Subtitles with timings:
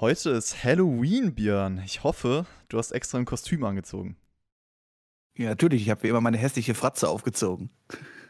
[0.00, 1.82] Heute ist Halloween, Björn.
[1.84, 4.16] Ich hoffe, du hast extra ein Kostüm angezogen.
[5.36, 5.82] Ja, natürlich.
[5.82, 7.68] Ich habe wie immer meine hässliche Fratze aufgezogen.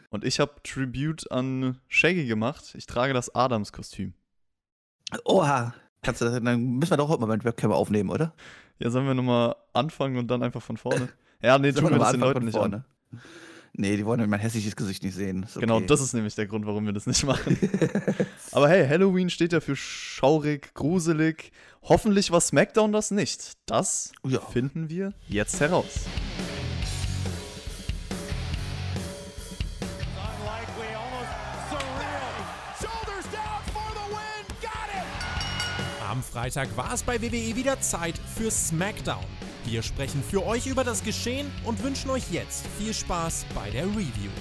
[0.09, 2.75] Und ich habe Tribute an Shaggy gemacht.
[2.75, 4.13] Ich trage das Adams-Kostüm.
[5.23, 5.73] Oha.
[6.01, 8.33] Kannst du, dann müssen wir doch heute mal mit Webcam aufnehmen, oder?
[8.79, 11.07] Ja, sollen wir nochmal anfangen und dann einfach von vorne?
[11.41, 12.83] Ja, nee, tun wir das den Leuten nicht vorne.
[13.11, 13.21] an.
[13.73, 15.45] Nee, die wollen mein hässliches Gesicht nicht sehen.
[15.49, 15.61] Okay.
[15.61, 17.57] Genau, das ist nämlich der Grund, warum wir das nicht machen.
[18.51, 21.51] Aber hey, Halloween steht ja für schaurig, gruselig.
[21.83, 23.53] Hoffentlich war SmackDown das nicht.
[23.65, 24.41] Das ja.
[24.41, 26.05] finden wir jetzt heraus.
[36.09, 39.23] Am Freitag war es bei WWE wieder Zeit für SmackDown.
[39.65, 43.85] Wir sprechen für euch über das Geschehen und wünschen euch jetzt viel Spaß bei der
[43.85, 44.31] Review.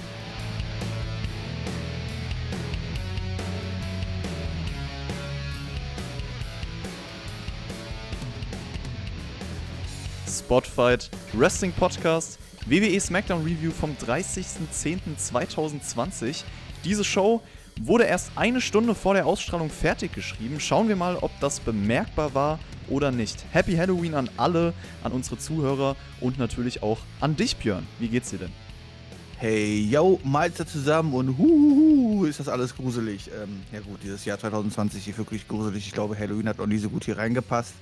[10.26, 16.42] Spotfight Wrestling Podcast WWE SmackDown Review vom 30.10.2020.
[16.84, 17.40] Diese Show
[17.80, 20.60] wurde erst eine Stunde vor der Ausstrahlung fertig geschrieben.
[20.60, 23.44] Schauen wir mal, ob das bemerkbar war oder nicht.
[23.52, 27.86] Happy Halloween an alle, an unsere Zuhörer und natürlich auch an dich, Björn.
[27.98, 28.52] Wie geht's dir denn?
[29.38, 33.30] Hey, yo, Meister zusammen und huhuhu, ist das alles gruselig.
[33.42, 35.86] Ähm, ja gut, dieses Jahr 2020 ist wirklich gruselig.
[35.86, 37.72] Ich glaube, Halloween hat noch nie so gut hier reingepasst.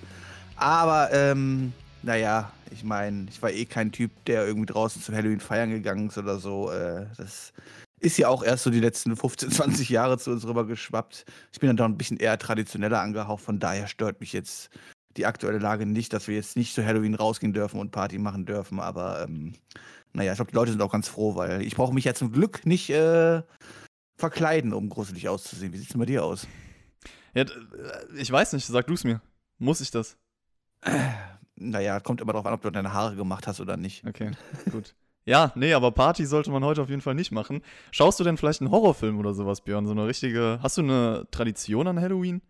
[0.55, 1.72] Aber, ähm,
[2.03, 6.09] naja, ich meine, ich war eh kein Typ, der irgendwie draußen zu Halloween feiern gegangen
[6.09, 6.70] ist oder so.
[6.70, 7.53] Äh, das
[8.00, 11.24] ist ja auch erst so die letzten 15, 20 Jahre zu uns rüber geschwappt.
[11.52, 14.70] Ich bin dann doch ein bisschen eher traditioneller angehaucht, von daher stört mich jetzt
[15.16, 18.46] die aktuelle Lage nicht, dass wir jetzt nicht zu Halloween rausgehen dürfen und Party machen
[18.46, 19.54] dürfen, aber ähm,
[20.12, 22.32] naja, ich glaube, die Leute sind auch ganz froh, weil ich brauche mich ja zum
[22.32, 23.42] Glück nicht äh,
[24.16, 25.72] verkleiden, um gruselig auszusehen.
[25.72, 26.46] Wie sieht es denn bei dir aus?
[27.34, 27.48] Ja, äh,
[28.16, 29.20] ich weiß nicht, sag du es mir.
[29.58, 30.16] Muss ich das?
[30.82, 30.98] Äh,
[31.56, 34.06] naja, kommt immer darauf an, ob du deine Haare gemacht hast oder nicht.
[34.06, 34.32] Okay,
[34.70, 34.94] gut.
[35.28, 37.60] Ja, nee, aber Party sollte man heute auf jeden Fall nicht machen.
[37.91, 39.84] Schaust du denn vielleicht einen Horrorfilm oder sowas, Björn?
[39.84, 40.58] So eine richtige.
[40.62, 42.41] Hast du eine Tradition an Halloween?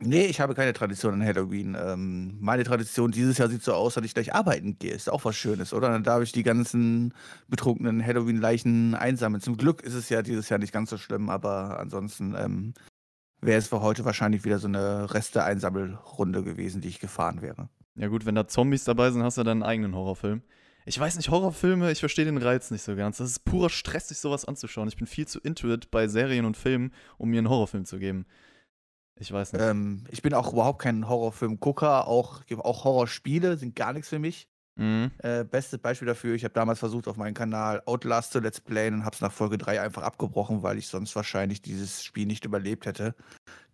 [0.00, 1.76] Nee, ich habe keine Tradition an Halloween.
[1.80, 4.92] Ähm, meine Tradition dieses Jahr sieht so aus, dass ich gleich arbeiten gehe.
[4.92, 5.88] Ist auch was Schönes, oder?
[5.90, 7.14] Dann darf ich die ganzen
[7.46, 9.40] betrunkenen Halloween-Leichen einsammeln.
[9.40, 12.74] Zum Glück ist es ja dieses Jahr nicht ganz so schlimm, aber ansonsten ähm,
[13.40, 17.68] wäre es für heute wahrscheinlich wieder so eine Reste-Einsammelrunde gewesen, die ich gefahren wäre.
[17.94, 20.42] Ja, gut, wenn da Zombies dabei sind, hast du deinen eigenen Horrorfilm.
[20.88, 23.16] Ich weiß nicht, Horrorfilme, ich verstehe den Reiz nicht so ganz.
[23.16, 24.86] Das ist purer Stress, sich sowas anzuschauen.
[24.86, 27.98] Ich bin viel zu into it bei Serien und Filmen, um mir einen Horrorfilm zu
[27.98, 28.24] geben.
[29.18, 29.62] Ich weiß nicht.
[29.62, 32.06] Ähm, ich bin auch überhaupt kein Horrorfilm-Gucker.
[32.06, 34.48] Auch, auch Horrorspiele sind gar nichts für mich.
[34.76, 35.10] Mhm.
[35.18, 38.94] Äh, bestes Beispiel dafür, ich habe damals versucht, auf meinem Kanal Outlast zu Let's Playen
[38.94, 42.44] und habe es nach Folge 3 einfach abgebrochen, weil ich sonst wahrscheinlich dieses Spiel nicht
[42.44, 43.16] überlebt hätte.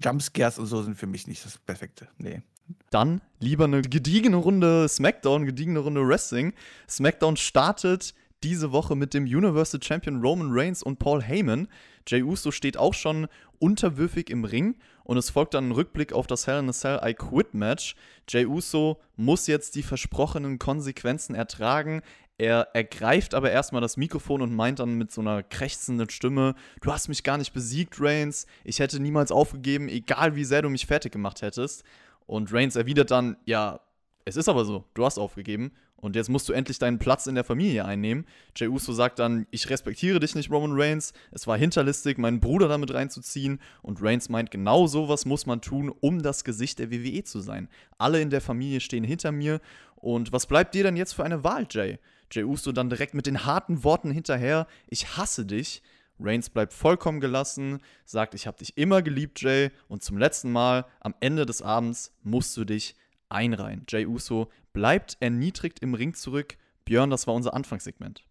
[0.03, 2.09] Jumpscares und so sind für mich nicht das Perfekte.
[2.17, 2.43] Nee.
[2.91, 6.53] Dann lieber eine gediegene Runde SmackDown, gediegene Runde Wrestling.
[6.89, 11.69] SmackDown startet diese Woche mit dem Universal Champion Roman Reigns und Paul Heyman.
[12.06, 13.28] Jey Uso steht auch schon
[13.59, 17.00] unterwürfig im Ring und es folgt dann ein Rückblick auf das Hell in a Cell
[17.05, 17.95] I Quit Match.
[18.28, 22.03] Jey Uso muss jetzt die versprochenen Konsequenzen ertragen.
[22.39, 26.93] Er ergreift aber erstmal das Mikrofon und meint dann mit so einer krächzenden Stimme: Du
[26.93, 28.47] hast mich gar nicht besiegt, Reigns.
[28.65, 31.84] Ich hätte niemals aufgegeben, egal wie sehr du mich fertig gemacht hättest.
[32.27, 33.81] Und Reigns erwidert dann, ja,
[34.25, 35.72] es ist aber so, du hast aufgegeben
[36.03, 38.27] und jetzt musst du endlich deinen Platz in der Familie einnehmen.
[38.56, 41.12] Jey Uso sagt dann, ich respektiere dich nicht, Roman Reigns.
[41.31, 43.61] Es war hinterlistig, meinen Bruder damit reinzuziehen.
[43.82, 47.69] Und Reigns meint, genau sowas muss man tun, um das Gesicht der WWE zu sein.
[47.99, 49.61] Alle in der Familie stehen hinter mir.
[49.94, 52.00] Und was bleibt dir denn jetzt für eine Wahl, Jay?
[52.32, 55.82] Jey Uso dann direkt mit den harten Worten hinterher, ich hasse dich.
[56.25, 60.87] Reigns bleibt vollkommen gelassen, sagt, ich habe dich immer geliebt, Jay, und zum letzten Mal,
[61.00, 62.94] am Ende des Abends, musst du dich
[63.28, 63.84] einreihen.
[63.88, 66.56] Jay Uso bleibt erniedrigt im Ring zurück.
[66.84, 68.25] Björn, das war unser Anfangssegment.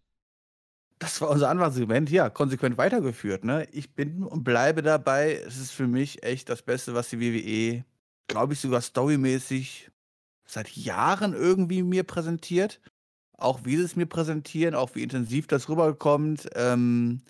[0.98, 3.44] Das war unser Anfangssegment, ja, konsequent weitergeführt.
[3.44, 3.66] Ne?
[3.72, 5.34] Ich bin und bleibe dabei.
[5.34, 7.84] Es ist für mich echt das Beste, was die WWE,
[8.28, 9.90] glaube ich, sogar storymäßig
[10.46, 12.80] seit Jahren irgendwie mir präsentiert.
[13.36, 16.48] Auch wie sie es mir präsentieren, auch wie intensiv das rüberkommt.
[16.54, 17.22] Ähm,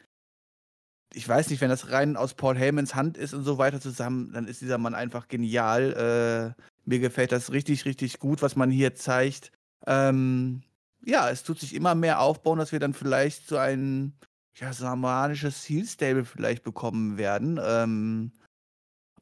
[1.14, 4.32] ich weiß nicht, wenn das rein aus Paul Heymans Hand ist und so weiter zusammen,
[4.32, 6.54] dann ist dieser Mann einfach genial.
[6.56, 9.52] Äh, mir gefällt das richtig, richtig gut, was man hier zeigt.
[9.86, 10.62] Ähm,
[11.04, 14.14] ja, es tut sich immer mehr aufbauen, dass wir dann vielleicht so ein
[14.54, 17.58] ja, samanisches Seal-Stable vielleicht bekommen werden.
[17.62, 18.32] Ähm,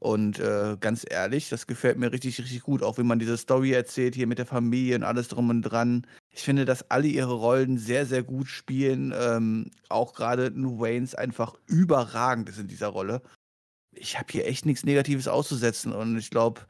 [0.00, 2.82] und äh, ganz ehrlich, das gefällt mir richtig, richtig gut.
[2.82, 6.06] Auch wenn man diese Story erzählt, hier mit der Familie und alles drum und dran.
[6.30, 9.12] Ich finde, dass alle ihre Rollen sehr, sehr gut spielen.
[9.14, 13.20] Ähm, auch gerade Waynes einfach überragend ist in dieser Rolle.
[13.92, 15.92] Ich habe hier echt nichts Negatives auszusetzen.
[15.92, 16.62] Und ich glaube,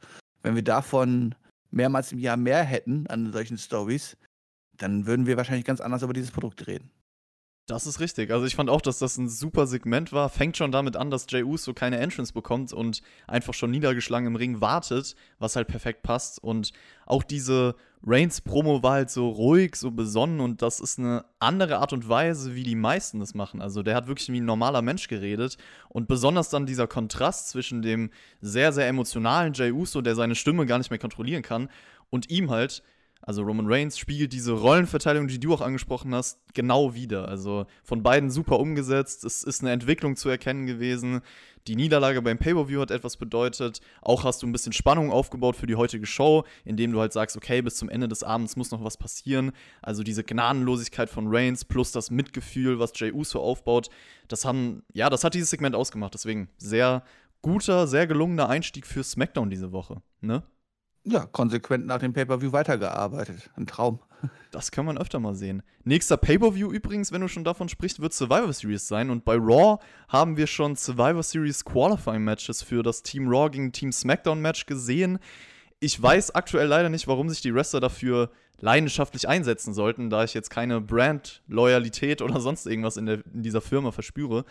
[0.43, 1.35] Wenn wir davon
[1.69, 4.17] mehrmals im Jahr mehr hätten an solchen Stories,
[4.77, 6.89] dann würden wir wahrscheinlich ganz anders über dieses Produkt reden.
[7.71, 8.31] Das ist richtig.
[8.31, 10.27] Also ich fand auch, dass das ein super Segment war.
[10.27, 14.35] Fängt schon damit an, dass Jey Uso keine Entrance bekommt und einfach schon niedergeschlagen im
[14.35, 16.43] Ring wartet, was halt perfekt passt.
[16.43, 16.73] Und
[17.05, 17.75] auch diese
[18.05, 22.55] Reigns-Promo war halt so ruhig, so besonnen und das ist eine andere Art und Weise,
[22.55, 23.61] wie die meisten das machen.
[23.61, 25.57] Also der hat wirklich wie ein normaler Mensch geredet
[25.87, 28.09] und besonders dann dieser Kontrast zwischen dem
[28.41, 31.69] sehr, sehr emotionalen Jey Uso, der seine Stimme gar nicht mehr kontrollieren kann,
[32.09, 32.83] und ihm halt,
[33.21, 37.27] also Roman Reigns spiegelt diese Rollenverteilung, die du auch angesprochen hast, genau wieder.
[37.27, 39.23] Also von beiden super umgesetzt.
[39.23, 41.21] Es ist eine Entwicklung zu erkennen gewesen.
[41.67, 43.81] Die Niederlage beim Pay-Per-View hat etwas bedeutet.
[44.01, 47.37] Auch hast du ein bisschen Spannung aufgebaut für die heutige Show, indem du halt sagst,
[47.37, 49.51] okay, bis zum Ende des Abends muss noch was passieren.
[49.83, 53.89] Also diese Gnadenlosigkeit von Reigns plus das Mitgefühl, was Jey Uso aufbaut,
[54.27, 56.15] das haben, ja, das hat dieses Segment ausgemacht.
[56.15, 57.03] Deswegen sehr
[57.43, 60.43] guter, sehr gelungener Einstieg für SmackDown diese Woche, ne?
[61.03, 63.49] Ja, konsequent nach dem Pay-Per-View weitergearbeitet.
[63.55, 63.99] Ein Traum.
[64.51, 65.63] Das kann man öfter mal sehen.
[65.83, 69.09] Nächster Pay-Per-View übrigens, wenn du schon davon sprichst, wird Survivor Series sein.
[69.09, 73.71] Und bei Raw haben wir schon Survivor Series Qualifying Matches für das Team Raw gegen
[73.71, 75.17] Team SmackDown Match gesehen.
[75.79, 80.35] Ich weiß aktuell leider nicht, warum sich die Wrestler dafür leidenschaftlich einsetzen sollten, da ich
[80.35, 84.45] jetzt keine Brand-Loyalität oder sonst irgendwas in, der, in dieser Firma verspüre.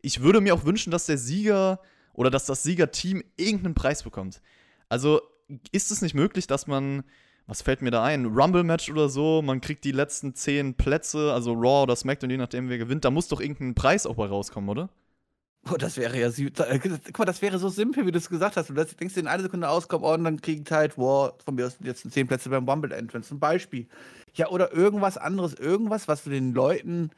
[0.00, 1.80] Ich würde mir auch wünschen, dass der Sieger
[2.12, 4.40] oder dass das Siegerteam irgendeinen Preis bekommt.
[4.88, 5.20] Also
[5.72, 7.04] ist es nicht möglich, dass man
[7.48, 8.26] was fällt mir da ein?
[8.26, 12.68] Rumble-Match oder so, man kriegt die letzten zehn Plätze, also Raw oder SmackDown, je nachdem
[12.68, 14.90] wer gewinnt, da muss doch irgendein Preis auch bei rauskommen, oder?
[15.70, 18.56] Oh, das wäre ja äh, Guck mal, das wäre so simpel, wie du es gesagt
[18.56, 18.70] hast.
[18.70, 21.78] Du denkst dir in einer Sekunde auskommen, und dann kriegt halt War von mir aus
[21.78, 23.34] die letzten zehn Plätze beim Rumble Entrance.
[23.34, 23.88] Ein Beispiel.
[24.34, 27.10] Ja, oder irgendwas anderes, irgendwas, was du den Leuten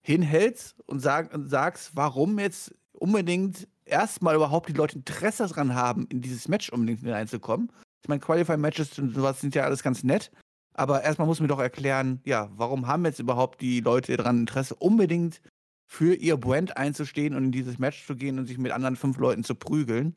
[0.00, 6.06] hinhältst und, sag, und sagst, warum jetzt unbedingt erstmal überhaupt die Leute Interesse daran haben,
[6.08, 7.72] in dieses Match unbedingt hineinzukommen.
[8.02, 10.30] Ich meine, Qualifying-Matches und sowas sind ja alles ganz nett.
[10.74, 14.76] Aber erstmal muss mir doch erklären, ja, warum haben jetzt überhaupt die Leute daran Interesse,
[14.76, 15.42] unbedingt
[15.86, 19.18] für ihr Brand einzustehen und in dieses Match zu gehen und sich mit anderen fünf
[19.18, 20.14] Leuten zu prügeln.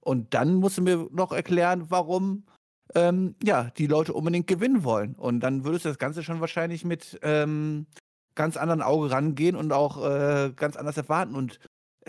[0.00, 2.44] Und dann musst du mir noch erklären, warum
[2.94, 5.14] ähm, ja, die Leute unbedingt gewinnen wollen.
[5.14, 7.86] Und dann würdest du das Ganze schon wahrscheinlich mit ähm,
[8.34, 11.34] ganz anderen Auge rangehen und auch äh, ganz anders erwarten.
[11.34, 11.60] Und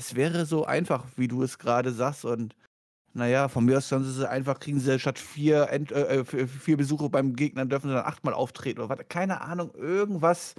[0.02, 2.26] es wäre so einfach, wie du es gerade sagst.
[2.26, 2.56] Und
[3.14, 6.78] naja, von mir aus können sie einfach, kriegen sie statt vier, End, äh, äh vier
[6.78, 9.08] Besuche beim Gegner, dürfen sie dann achtmal auftreten oder was.
[9.10, 10.56] Keine Ahnung, irgendwas,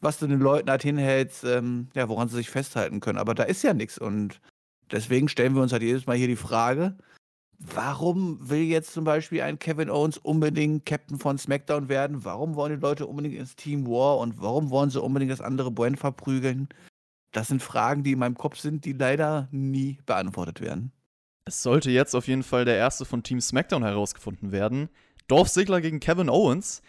[0.00, 3.18] was du den Leuten halt hinhältst, ähm, ja, woran sie sich festhalten können.
[3.18, 3.96] Aber da ist ja nichts.
[3.98, 4.40] Und
[4.90, 6.96] deswegen stellen wir uns halt jedes Mal hier die Frage,
[7.58, 12.22] warum will jetzt zum Beispiel ein Kevin Owens unbedingt Captain von SmackDown werden?
[12.24, 15.70] Warum wollen die Leute unbedingt ins Team War und warum wollen sie unbedingt das andere
[15.70, 16.68] Brand verprügeln?
[17.34, 20.92] Das sind Fragen, die in meinem Kopf sind, die leider nie beantwortet werden.
[21.44, 24.88] Es sollte jetzt auf jeden Fall der erste von Team SmackDown herausgefunden werden.
[25.26, 26.80] Dolph Ziggler gegen Kevin Owens.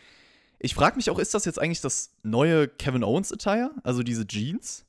[0.59, 3.71] Ich frage mich auch, ist das jetzt eigentlich das neue Kevin Owens-Attire?
[3.83, 4.85] Also diese Jeans?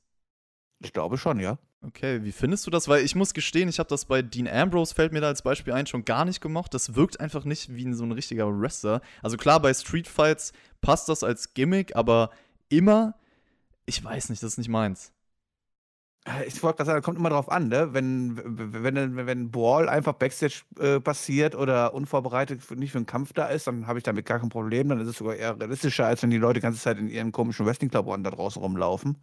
[0.79, 1.57] Ich glaube schon, ja.
[1.81, 2.87] Okay, wie findest du das?
[2.87, 5.73] Weil ich muss gestehen, ich habe das bei Dean Ambrose, fällt mir da als Beispiel
[5.73, 6.75] ein, schon gar nicht gemocht.
[6.75, 9.01] Das wirkt einfach nicht wie so ein richtiger Wrestler.
[9.23, 12.29] Also klar, bei Street Fights passt das als Gimmick, aber
[12.69, 13.15] immer,
[13.87, 15.13] ich weiß nicht, das ist nicht meins.
[16.27, 17.93] Äh, ich wollte gerade sagen, kommt immer drauf an, ne?
[17.93, 18.39] Wenn,
[18.83, 23.67] wenn, wenn, Brawl einfach Backstage äh, passiert oder unvorbereitet nicht für einen Kampf da ist,
[23.67, 24.89] dann habe ich damit gar kein Problem.
[24.89, 27.31] Dann ist es sogar eher realistischer, als wenn die Leute die ganze Zeit in ihren
[27.31, 29.17] komischen Wrestling-Klamotten da draußen rumlaufen.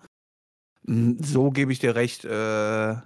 [0.86, 2.24] Hm, so gebe ich dir recht.
[2.24, 2.96] Äh,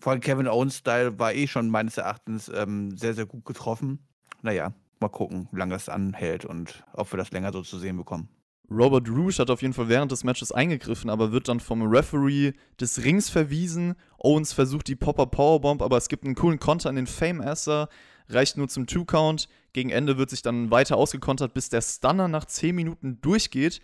[0.00, 4.06] vor allem Kevin Owens-Style war eh schon meines Erachtens ähm, sehr, sehr gut getroffen.
[4.42, 7.98] Naja, mal gucken, wie lange das anhält und ob wir das länger so zu sehen
[7.98, 8.28] bekommen.
[8.70, 12.52] Robert Rouge hat auf jeden Fall während des Matches eingegriffen, aber wird dann vom Referee
[12.80, 13.96] des Rings verwiesen.
[14.18, 17.88] Owens versucht die Popper Powerbomb, aber es gibt einen coolen Konter an den Fame-Esser,
[18.28, 19.48] reicht nur zum Two-Count.
[19.72, 23.80] Gegen Ende wird sich dann weiter ausgekontert, bis der Stunner nach 10 Minuten durchgeht.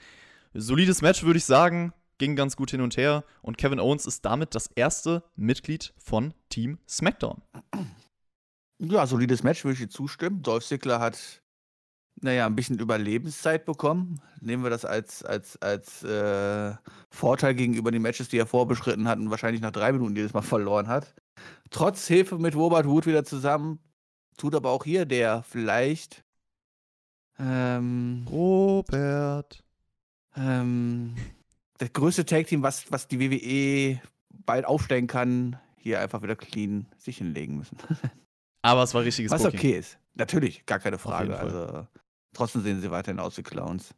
[0.54, 4.24] Solides Match, würde ich sagen, ging ganz gut hin und her und Kevin Owens ist
[4.24, 7.42] damit das erste Mitglied von Team SmackDown.
[8.78, 10.42] Ja, solides Match, würde ich dir zustimmen.
[10.42, 11.42] Dolph Ziggler hat
[12.20, 14.20] naja, ein bisschen Überlebenszeit bekommen.
[14.40, 16.74] Nehmen wir das als, als, als äh,
[17.10, 20.42] Vorteil gegenüber den Matches, die er vorbeschritten hat und wahrscheinlich nach drei Minuten jedes Mal
[20.42, 21.14] verloren hat.
[21.70, 23.80] Trotz Hilfe mit Robert Wood wieder zusammen.
[24.36, 26.24] Tut aber auch hier der vielleicht.
[27.38, 29.62] Ähm, Robert.
[30.36, 31.14] Ähm,
[31.78, 37.18] das größte Tag-Team, was, was die WWE bald aufstellen kann, hier einfach wieder clean sich
[37.18, 37.76] hinlegen müssen.
[38.62, 39.58] Aber es war richtiges Was Booking.
[39.58, 39.98] okay ist.
[40.14, 41.38] Natürlich, gar keine Frage.
[41.38, 41.86] Also
[42.36, 43.94] Trotzdem sehen sie weiterhin aus wie Clowns.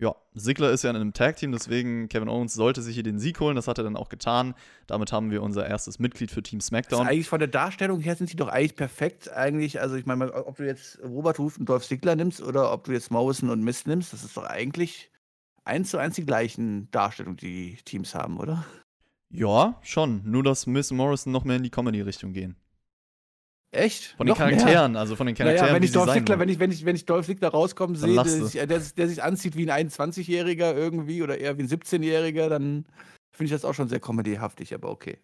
[0.00, 3.38] Ja, Sigler ist ja in einem Tag-Team, deswegen Kevin Owens sollte sich hier den Sieg
[3.40, 3.56] holen.
[3.56, 4.54] Das hat er dann auch getan.
[4.86, 7.00] Damit haben wir unser erstes Mitglied für Team SmackDown.
[7.00, 9.30] Also eigentlich von der Darstellung her sind sie doch eigentlich perfekt.
[9.30, 12.84] Eigentlich, also ich meine, ob du jetzt Robert Huth und Dolph Ziggler nimmst oder ob
[12.84, 15.10] du jetzt Morrison und Mist nimmst, das ist doch eigentlich
[15.64, 18.64] eins zu eins die gleichen Darstellungen, die Teams haben, oder?
[19.30, 20.22] Ja, schon.
[20.24, 22.56] Nur, dass Miss Morrison noch mehr in die Comedy-Richtung gehen.
[23.74, 24.14] Echt?
[24.16, 24.50] Von den Noch mehr?
[24.56, 26.96] Charakteren, also von den Charakteren, Naja, wenn ich Dolph Ziggler, wenn ich, wenn ich, wenn
[26.96, 31.22] ich Dolph Ziggler rauskommen sehe, der, sich- der, der sich anzieht wie ein 21-Jähriger irgendwie
[31.22, 32.86] oder eher wie ein 17-Jähriger, dann
[33.32, 35.18] finde ich das auch schon sehr comedyhaftig, aber okay.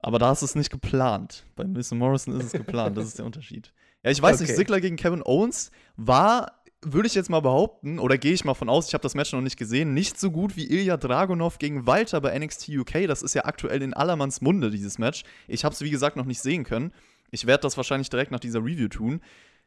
[0.00, 1.44] Aber da ist es nicht geplant.
[1.54, 3.72] Bei Miss Morrison ist es geplant, das ist der Unterschied.
[4.04, 4.56] Ja, ich weiß nicht, Okay.
[4.56, 8.68] Sigler gegen Kevin Owens war, würde ich jetzt mal behaupten, oder gehe ich mal von
[8.68, 11.86] aus, ich habe das Match noch nicht gesehen, nicht so gut wie Ilya Dragunov gegen
[11.86, 13.06] Walter bei NXT UK.
[13.06, 15.22] Das ist ja aktuell in allermanns Munde, dieses Match.
[15.46, 16.92] Ich habe es, wie gesagt, noch nicht sehen können.
[17.32, 19.20] Ich werde das wahrscheinlich direkt nach dieser Review tun.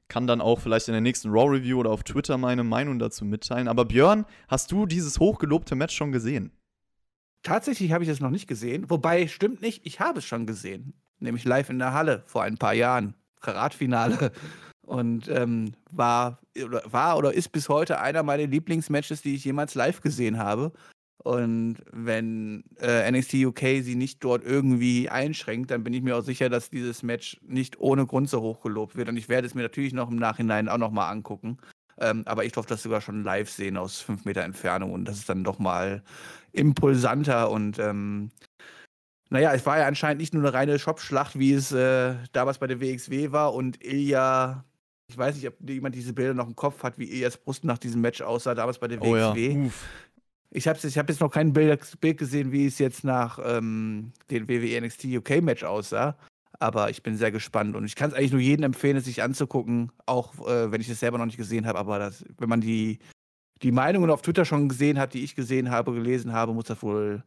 [0.07, 3.67] Kann dann auch vielleicht in der nächsten Raw-Review oder auf Twitter meine Meinung dazu mitteilen.
[3.67, 6.51] Aber Björn, hast du dieses hochgelobte Match schon gesehen?
[7.41, 10.93] Tatsächlich habe ich es noch nicht gesehen, wobei stimmt nicht, ich habe es schon gesehen,
[11.19, 14.31] nämlich live in der Halle vor ein paar Jahren, Karatfinale
[14.81, 16.39] und ähm, war,
[16.85, 20.71] war oder ist bis heute einer meiner Lieblingsmatches, die ich jemals live gesehen habe.
[21.25, 26.21] Und wenn äh, NXT UK sie nicht dort irgendwie einschränkt, dann bin ich mir auch
[26.21, 29.09] sicher, dass dieses Match nicht ohne Grund so hoch gelobt wird.
[29.09, 31.57] Und ich werde es mir natürlich noch im Nachhinein auch noch mal angucken.
[31.97, 35.17] Ähm, aber ich durfte das sogar schon live sehen aus fünf Meter Entfernung und das
[35.17, 36.03] ist dann doch mal
[36.51, 38.29] impulsanter und ähm,
[39.29, 42.67] naja, es war ja anscheinend nicht nur eine reine Shopschlacht, wie es äh, damals bei
[42.67, 44.63] der WXW war und Ilya,
[45.07, 47.77] ich weiß nicht, ob jemand diese Bilder noch im Kopf hat, wie Ilyas Brust nach
[47.77, 49.33] diesem Match aussah, damals bei der Oh ja.
[49.33, 49.67] WXW.
[49.67, 49.85] Uff.
[50.55, 54.13] Ich habe ich hab jetzt noch kein Bild, Bild gesehen, wie es jetzt nach ähm,
[54.31, 56.17] dem WWE NXT UK Match aussah.
[56.59, 59.21] Aber ich bin sehr gespannt und ich kann es eigentlich nur jedem empfehlen, es sich
[59.21, 61.77] anzugucken, auch äh, wenn ich es selber noch nicht gesehen habe.
[61.77, 62.99] Aber das, wenn man die,
[63.63, 66.81] die Meinungen auf Twitter schon gesehen hat, die ich gesehen habe, gelesen habe, muss das
[66.81, 67.21] wohl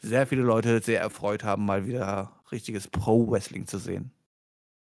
[0.00, 4.12] sehr viele Leute sehr erfreut haben, mal wieder richtiges Pro-Wrestling zu sehen.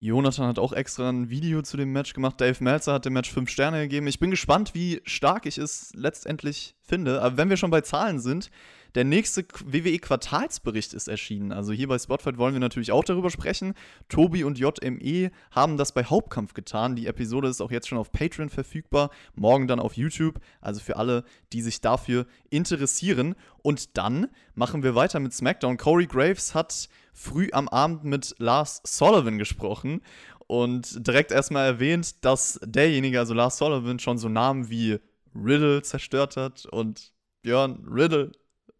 [0.03, 2.41] Jonathan hat auch extra ein Video zu dem Match gemacht.
[2.41, 4.05] Dave Meltzer hat dem Match 5 Sterne gegeben.
[4.07, 7.21] Ich bin gespannt, wie stark ich es letztendlich finde.
[7.21, 8.51] Aber wenn wir schon bei Zahlen sind,
[8.95, 11.51] der nächste WWE-Quartalsbericht ist erschienen.
[11.51, 13.73] Also hier bei Spotfight wollen wir natürlich auch darüber sprechen.
[14.07, 16.95] Tobi und JME haben das bei Hauptkampf getan.
[16.95, 20.39] Die Episode ist auch jetzt schon auf Patreon verfügbar, morgen dann auf YouTube.
[20.61, 21.23] Also für alle,
[21.53, 23.35] die sich dafür interessieren.
[23.61, 25.77] Und dann machen wir weiter mit SmackDown.
[25.77, 30.01] Corey Graves hat früh am Abend mit Lars Sullivan gesprochen
[30.47, 34.99] und direkt erstmal erwähnt, dass derjenige, also Lars Sullivan, schon so Namen wie
[35.35, 38.31] Riddle zerstört hat und Björn, Riddle,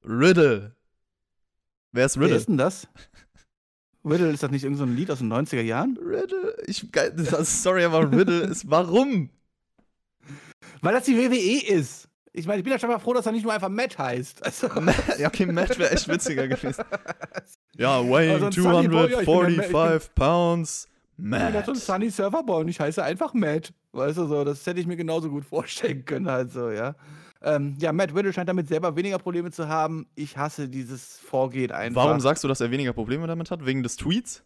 [0.06, 0.76] Riddle.
[1.92, 2.38] Wer ist Wer Riddle?
[2.38, 2.88] ist denn das?
[4.06, 5.98] Riddle, ist das nicht irgendein so Lied aus den 90er Jahren?
[5.98, 6.56] Riddle?
[6.66, 6.86] Ich,
[7.44, 9.30] sorry, aber Riddle ist warum?
[10.82, 12.10] Weil das die WWE ist.
[12.36, 14.44] Ich meine, ich bin ja schon mal froh, dass er nicht nur einfach Matt heißt.
[14.44, 14.68] Also,
[15.20, 16.84] ja, okay, Matt wäre echt witziger gewesen.
[17.76, 20.88] Ja, weighing Also ein Sunny Boy, ja, ich bin ein Ma- ich 245 pounds.
[21.18, 21.78] Bin so ein Matt.
[21.78, 23.74] Sunny Serverboy und ich heiße einfach Matt.
[23.94, 26.96] Weißt du so, das hätte ich mir genauso gut vorstellen können, halt so, ja.
[27.44, 30.08] Ähm, ja, Matt Riddle scheint damit selber weniger Probleme zu haben.
[30.16, 32.06] Ich hasse dieses Vorgehen einfach.
[32.06, 33.66] Warum sagst du, dass er weniger Probleme damit hat?
[33.66, 34.44] Wegen des Tweets?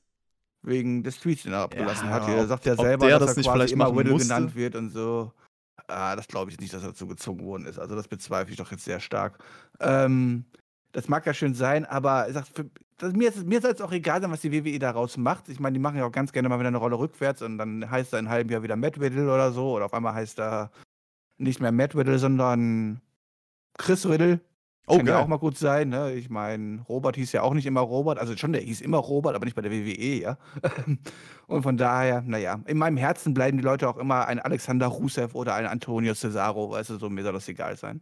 [0.64, 2.28] Wegen des Tweets, den er abgelassen Ja, hat.
[2.28, 4.28] Er sagt ja selber, dass das er nicht quasi vielleicht immer Riddle musste?
[4.28, 5.32] genannt wird und so.
[5.88, 7.80] Ah, das glaube ich nicht, dass er dazu gezwungen worden ist.
[7.80, 9.38] Also das bezweifle ich doch jetzt sehr stark.
[9.80, 10.46] Ähm,
[10.92, 12.66] das mag ja schön sein, aber er sagt, für,
[12.98, 15.48] das, mir, ist, mir soll es auch egal sein, was die WWE daraus macht.
[15.50, 17.90] Ich meine, die machen ja auch ganz gerne mal wieder eine Rolle rückwärts und dann
[17.90, 19.74] heißt er in einem halben Jahr wieder Matt Riddle oder so.
[19.76, 20.72] Oder auf einmal heißt er
[21.38, 23.02] nicht mehr Matt Riddle, sondern
[23.78, 24.42] Chris Riddle.
[24.90, 25.24] Oh, Kann ja geil.
[25.24, 26.14] auch mal gut sein, ne?
[26.14, 29.36] Ich meine, Robert hieß ja auch nicht immer Robert, also schon, der hieß immer Robert,
[29.36, 30.38] aber nicht bei der WWE, ja.
[31.48, 35.36] Und von daher, naja, in meinem Herzen bleiben die Leute auch immer ein Alexander Rusev
[35.36, 38.02] oder ein Antonio Cesaro, weißt du, so mir soll das egal sein.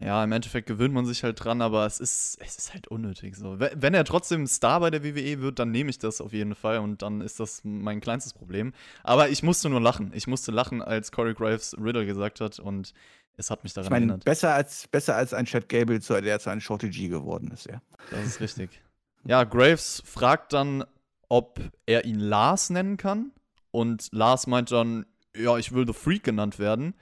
[0.00, 3.36] Ja, im Endeffekt gewöhnt man sich halt dran, aber es ist, es ist halt unnötig
[3.36, 3.60] so.
[3.60, 6.54] We- Wenn er trotzdem Star bei der WWE wird, dann nehme ich das auf jeden
[6.54, 8.72] Fall und dann ist das mein kleinstes Problem.
[9.04, 10.10] Aber ich musste nur lachen.
[10.14, 12.92] Ich musste lachen, als Corey Graves Riddle gesagt hat und
[13.36, 14.24] es hat mich daran Ich meine, erinnert.
[14.24, 17.66] besser als, besser als ein Chad Gable, zu, der zu einem Shorty G geworden ist,
[17.66, 17.80] ja.
[18.10, 18.82] Das ist richtig.
[19.24, 20.84] Ja, Graves fragt dann,
[21.28, 23.30] ob er ihn Lars nennen kann.
[23.70, 26.94] Und Lars meint dann, ja, ich will The Freak genannt werden.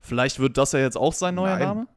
[0.00, 1.68] Vielleicht wird das ja jetzt auch sein neuer Nein.
[1.68, 1.88] Name?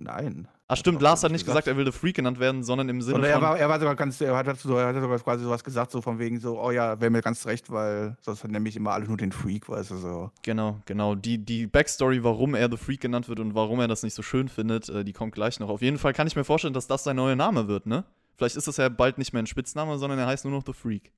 [0.00, 0.46] Nein.
[0.68, 3.02] Ach stimmt, Lars hat nicht nicht gesagt, er will The Freak genannt werden, sondern im
[3.02, 3.42] Sinne Oder er von.
[3.42, 6.38] war, er war sogar ganz, er hat, er sogar quasi sowas gesagt, so von wegen
[6.38, 9.32] so, oh ja, wäre mir ganz recht, weil sonst hat nämlich immer alle nur den
[9.32, 10.30] Freak, weißt du, so.
[10.42, 11.16] Genau, genau.
[11.16, 14.22] Die, die Backstory, warum er The Freak genannt wird und warum er das nicht so
[14.22, 15.68] schön findet, äh, die kommt gleich noch.
[15.68, 18.04] Auf jeden Fall kann ich mir vorstellen, dass das sein neuer Name wird, ne?
[18.36, 20.72] Vielleicht ist das ja bald nicht mehr ein Spitzname, sondern er heißt nur noch The
[20.72, 21.12] Freak.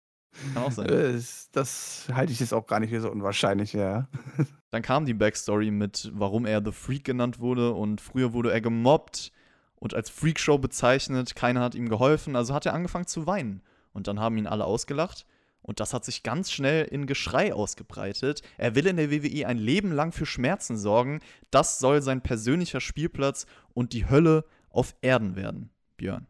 [0.55, 0.87] Kann auch sein.
[0.87, 4.09] Das, das halte ich jetzt auch gar nicht für so unwahrscheinlich, ja.
[4.71, 8.61] Dann kam die Backstory mit, warum er The Freak genannt wurde und früher wurde er
[8.61, 9.33] gemobbt
[9.77, 11.35] und als Freakshow bezeichnet.
[11.35, 13.63] Keiner hat ihm geholfen, also hat er angefangen zu weinen.
[13.93, 15.27] Und dann haben ihn alle ausgelacht.
[15.63, 18.43] Und das hat sich ganz schnell in Geschrei ausgebreitet.
[18.57, 21.21] Er will in der WWE ein Leben lang für Schmerzen sorgen.
[21.51, 26.29] Das soll sein persönlicher Spielplatz und die Hölle auf Erden werden, Björn.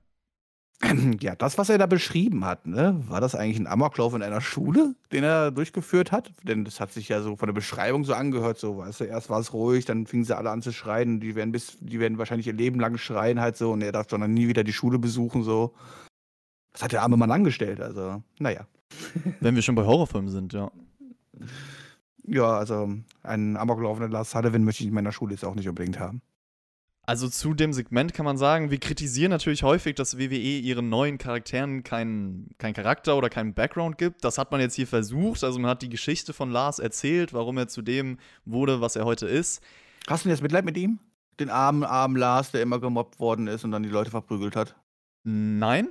[1.20, 4.40] Ja, das, was er da beschrieben hat, ne, war das eigentlich ein Amoklauf in einer
[4.40, 6.32] Schule, den er durchgeführt hat?
[6.42, 9.30] Denn das hat sich ja so von der Beschreibung so angehört, so, weißt du, erst
[9.30, 12.18] war es ruhig, dann fingen sie alle an zu schreien, die werden bis, die werden
[12.18, 14.98] wahrscheinlich ihr Leben lang schreien halt so und er darf dann nie wieder die Schule
[14.98, 15.74] besuchen, so.
[16.72, 18.66] Das hat der arme Mann angestellt, also, naja.
[19.40, 20.70] Wenn wir schon bei Horrorfilmen sind, ja.
[22.28, 22.92] Ja, also
[23.22, 26.22] einen amoklaufenden Lars Sullivan möchte ich in meiner Schule jetzt auch nicht unbedingt haben.
[27.08, 31.18] Also zu dem Segment kann man sagen, wir kritisieren natürlich häufig, dass WWE ihren neuen
[31.18, 34.24] Charakteren keinen kein Charakter oder keinen Background gibt.
[34.24, 35.44] Das hat man jetzt hier versucht.
[35.44, 39.04] Also man hat die Geschichte von Lars erzählt, warum er zu dem wurde, was er
[39.04, 39.62] heute ist.
[40.08, 40.98] Hast du jetzt Mitleid mit ihm?
[41.38, 44.74] Den armen, armen Lars, der immer gemobbt worden ist und dann die Leute verprügelt hat?
[45.24, 45.88] Nein.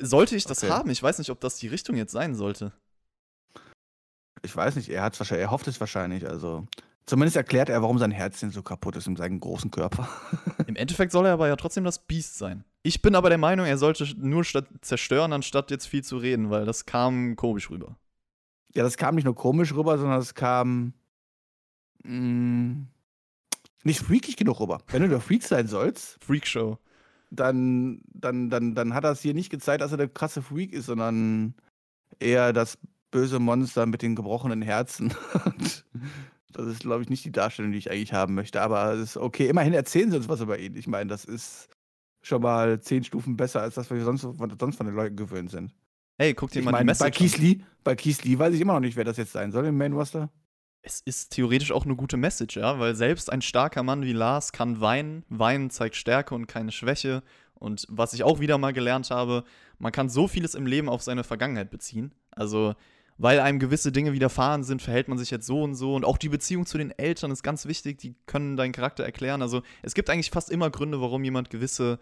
[0.00, 0.72] Sollte ich das Okay.
[0.72, 0.90] haben?
[0.90, 2.72] Ich weiß nicht, ob das die Richtung jetzt sein sollte.
[4.42, 6.28] Ich weiß nicht, er, hat's wahrscheinlich, er hofft es wahrscheinlich.
[6.28, 6.66] Also
[7.06, 10.08] zumindest erklärt er, warum sein Herzchen so kaputt ist in seinem großen Körper.
[10.66, 12.64] Im Endeffekt soll er aber ja trotzdem das Biest sein.
[12.82, 16.50] Ich bin aber der Meinung, er sollte nur statt zerstören, anstatt jetzt viel zu reden,
[16.50, 17.96] weil das kam komisch rüber.
[18.74, 20.94] Ja, das kam nicht nur komisch rüber, sondern es kam
[22.04, 22.86] mh,
[23.84, 24.78] nicht freakig genug rüber.
[24.88, 26.78] Wenn du der Freak sein sollst, Freakshow.
[27.30, 30.72] dann, dann, dann, dann hat er es hier nicht gezeigt, dass er der krasse Freak
[30.72, 31.54] ist, sondern
[32.20, 32.78] eher das
[33.10, 35.14] böse Monster mit den gebrochenen Herzen.
[36.52, 38.60] Das ist, glaube ich, nicht die Darstellung, die ich eigentlich haben möchte.
[38.60, 39.48] Aber es ist okay.
[39.48, 40.76] Immerhin erzählen sie uns was über ihn.
[40.76, 41.68] Ich meine, das ist
[42.22, 45.50] schon mal zehn Stufen besser, als das, was wir sonst, sonst von den Leuten gewöhnt
[45.50, 45.74] sind.
[46.18, 47.28] Hey, guck dir Ich mal die meine, bei Message an.
[47.28, 49.76] Keith, Lee, bei Lee weiß ich immer noch nicht, wer das jetzt sein soll im
[49.76, 50.30] Main Roster.
[50.82, 54.52] Es ist theoretisch auch eine gute Message, ja, weil selbst ein starker Mann wie Lars
[54.52, 55.24] kann weinen.
[55.28, 57.22] Weinen zeigt Stärke und keine Schwäche.
[57.54, 59.44] Und was ich auch wieder mal gelernt habe,
[59.78, 62.12] man kann so vieles im Leben auf seine Vergangenheit beziehen.
[62.32, 62.74] Also,
[63.22, 65.94] weil einem gewisse Dinge widerfahren sind, verhält man sich jetzt so und so.
[65.94, 69.42] Und auch die Beziehung zu den Eltern ist ganz wichtig, die können deinen Charakter erklären.
[69.42, 72.00] Also, es gibt eigentlich fast immer Gründe, warum jemand gewisse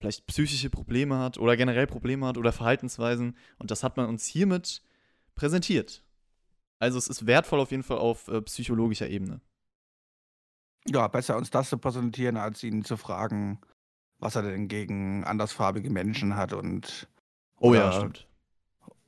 [0.00, 3.36] vielleicht psychische Probleme hat oder generell Probleme hat oder Verhaltensweisen.
[3.58, 4.82] Und das hat man uns hiermit
[5.36, 6.02] präsentiert.
[6.80, 9.40] Also es ist wertvoll auf jeden Fall auf äh, psychologischer Ebene.
[10.88, 13.60] Ja, besser uns das zu präsentieren, als ihn zu fragen,
[14.18, 17.08] was er denn gegen andersfarbige Menschen hat und
[17.60, 18.26] Oh ja, stimmt.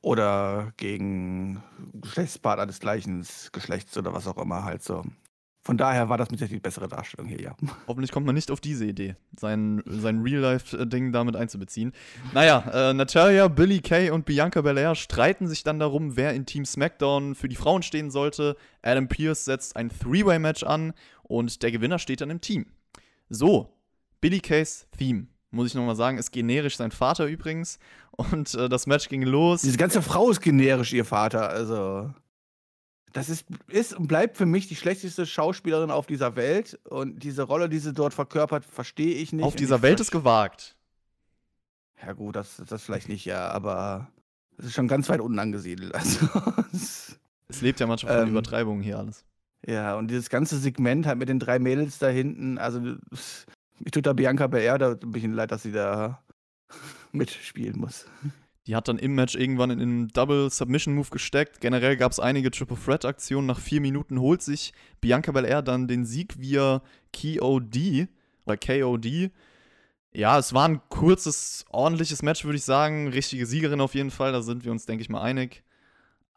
[0.05, 1.63] Oder gegen
[1.93, 5.03] Geschlechtspartner des gleichen Geschlechts oder was auch immer halt so.
[5.63, 7.55] Von daher war das mit Sicherheit die bessere Darstellung hier, ja.
[7.87, 11.91] Hoffentlich kommt man nicht auf diese Idee, sein, sein Real-Life-Ding damit einzubeziehen.
[12.35, 16.65] Naja, äh, Natalia, Billy Kay und Bianca Belair streiten sich dann darum, wer in Team
[16.65, 18.57] SmackDown für die Frauen stehen sollte.
[18.83, 22.67] Adam Pierce setzt ein Three-Way-Match an und der Gewinner steht dann im Team.
[23.29, 23.73] So,
[24.21, 27.79] Billy Kays Theme, muss ich nochmal sagen, ist generisch sein Vater übrigens.
[28.11, 29.61] Und äh, das Match ging los.
[29.61, 32.13] Diese ganze Frau ist generisch ihr Vater, also.
[33.13, 36.77] Das ist, ist und bleibt für mich die schlechteste Schauspielerin auf dieser Welt.
[36.83, 39.45] Und diese Rolle, die sie dort verkörpert, verstehe ich nicht.
[39.45, 40.75] Auf dieser Welt ist gewagt.
[42.05, 44.09] Ja, gut, das, das vielleicht nicht, ja, aber
[44.57, 45.95] es ist schon ganz weit unten angesiedelt.
[45.95, 46.27] Also,
[46.73, 49.23] es- Es lebt ja manchmal von Ähm, Übertreibungen hier alles.
[49.67, 52.81] ja, und dieses ganze Segment halt mit den drei Mädels da hinten, also
[53.83, 56.23] ich tut da Bianca Belair, da bin ich leid, dass sie da
[57.11, 58.05] mitspielen muss.
[58.67, 61.61] Die hat dann im Match irgendwann in einen Double Submission Move gesteckt.
[61.61, 63.45] Generell gab es einige Triple Threat Aktionen.
[63.45, 66.81] Nach vier Minuten holt sich Bianca Belair dann den Sieg via
[67.13, 68.07] KOD
[68.45, 69.31] oder KOD.
[70.11, 73.09] Ja, es war ein kurzes, ordentliches Match, würde ich sagen.
[73.09, 75.64] Richtige Siegerin auf jeden Fall, da sind wir uns, denke ich mal, einig.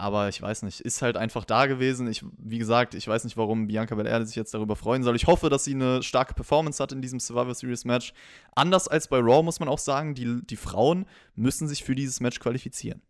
[0.01, 2.07] Aber ich weiß nicht, ist halt einfach da gewesen.
[2.07, 5.17] Ich, wie gesagt, ich weiß nicht, warum Bianca Belair sich jetzt darüber freuen soll.
[5.17, 8.13] Ich hoffe, dass sie eine starke Performance hat in diesem Survivor Series Match.
[8.55, 12.21] Anders als bei Raw muss man auch sagen, die, die Frauen müssen sich für dieses
[12.21, 13.03] Match qualifizieren.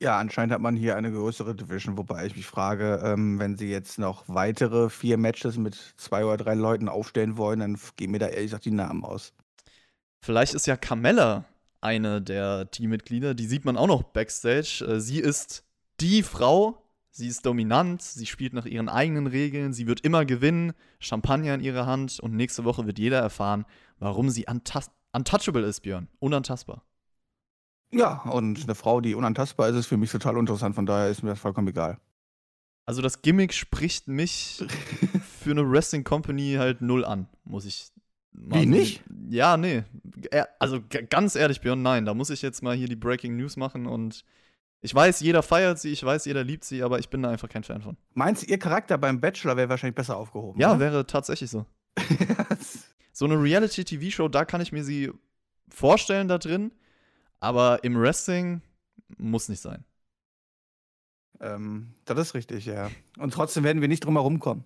[0.00, 3.68] Ja, anscheinend hat man hier eine größere Division, wobei ich mich frage, ähm, wenn sie
[3.68, 8.20] jetzt noch weitere vier Matches mit zwei oder drei Leuten aufstellen wollen, dann gehen mir
[8.20, 9.34] da ehrlich gesagt die Namen aus.
[10.24, 11.44] Vielleicht ist ja Carmella
[11.80, 14.84] eine der Teammitglieder, die sieht man auch noch backstage.
[14.86, 15.64] Äh, Sie ist
[16.00, 20.72] die Frau, sie ist dominant, sie spielt nach ihren eigenen Regeln, sie wird immer gewinnen,
[21.00, 23.64] Champagner in ihrer Hand und nächste Woche wird jeder erfahren,
[23.98, 24.46] warum sie
[25.12, 26.08] untouchable ist, Björn.
[26.20, 26.84] Unantastbar.
[27.90, 31.22] Ja, und eine Frau, die unantastbar ist, ist für mich total interessant, von daher ist
[31.22, 31.98] mir das vollkommen egal.
[32.86, 34.64] Also das Gimmick spricht mich
[35.42, 37.90] für eine Wrestling Company halt null an, muss ich
[38.40, 39.02] Wie nicht?
[39.28, 39.84] Ja, nee.
[40.58, 42.04] Also ganz ehrlich, Björn, nein.
[42.04, 44.24] Da muss ich jetzt mal hier die Breaking News machen und
[44.80, 47.48] ich weiß, jeder feiert sie, ich weiß, jeder liebt sie, aber ich bin da einfach
[47.48, 47.96] kein Fan von.
[48.14, 50.60] Meinst du, ihr Charakter beim Bachelor wäre wahrscheinlich besser aufgehoben?
[50.60, 50.80] Ja, oder?
[50.80, 51.66] wäre tatsächlich so.
[53.18, 55.10] So eine Reality-TV-Show, da kann ich mir sie
[55.68, 56.70] vorstellen da drin,
[57.40, 58.62] aber im Wrestling
[59.16, 59.84] muss nicht sein.
[61.40, 62.92] ähm, das ist richtig, ja.
[63.18, 64.64] Und trotzdem werden wir nicht drum herum kommen.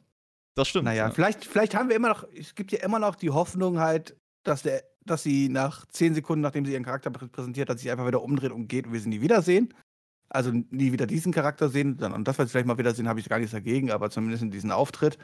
[0.54, 0.84] Das stimmt.
[0.84, 1.10] Naja, ja.
[1.10, 4.62] vielleicht, vielleicht haben wir immer noch, es gibt ja immer noch die Hoffnung halt, dass,
[4.62, 8.06] der, dass sie nach zehn Sekunden, nachdem sie ihren Charakter prä- präsentiert hat, sich einfach
[8.06, 9.72] wieder umdreht und geht und wir sie nie wiedersehen.
[10.28, 11.98] Also nie wieder diesen Charakter sehen.
[11.98, 14.42] Dann, und das, was wir vielleicht mal wiedersehen, habe ich gar nichts dagegen, aber zumindest
[14.42, 15.18] in diesem Auftritt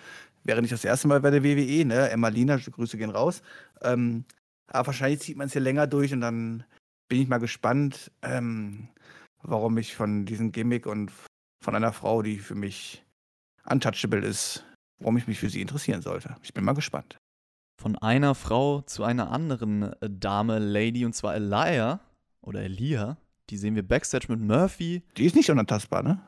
[0.45, 2.11] wäre nicht das erste Mal bei der WWE, ne?
[2.11, 3.43] Emma Lina, Grüße gehen raus.
[3.81, 4.25] Ähm,
[4.67, 6.65] aber wahrscheinlich zieht man es hier länger durch und dann
[7.09, 8.89] bin ich mal gespannt, ähm,
[9.43, 11.11] warum ich von diesem Gimmick und
[11.65, 13.03] von einer Frau, die für mich
[13.65, 14.67] untouchable ist,
[14.99, 16.37] warum ich mich für sie interessieren sollte.
[16.43, 17.19] Ich bin mal gespannt.
[17.81, 22.01] Von einer Frau zu einer anderen äh, Dame, Lady, und zwar Elia
[22.41, 23.19] oder Elia.
[23.51, 25.03] Die sehen wir backstage mit Murphy.
[25.17, 26.21] Die ist nicht unantastbar, ne?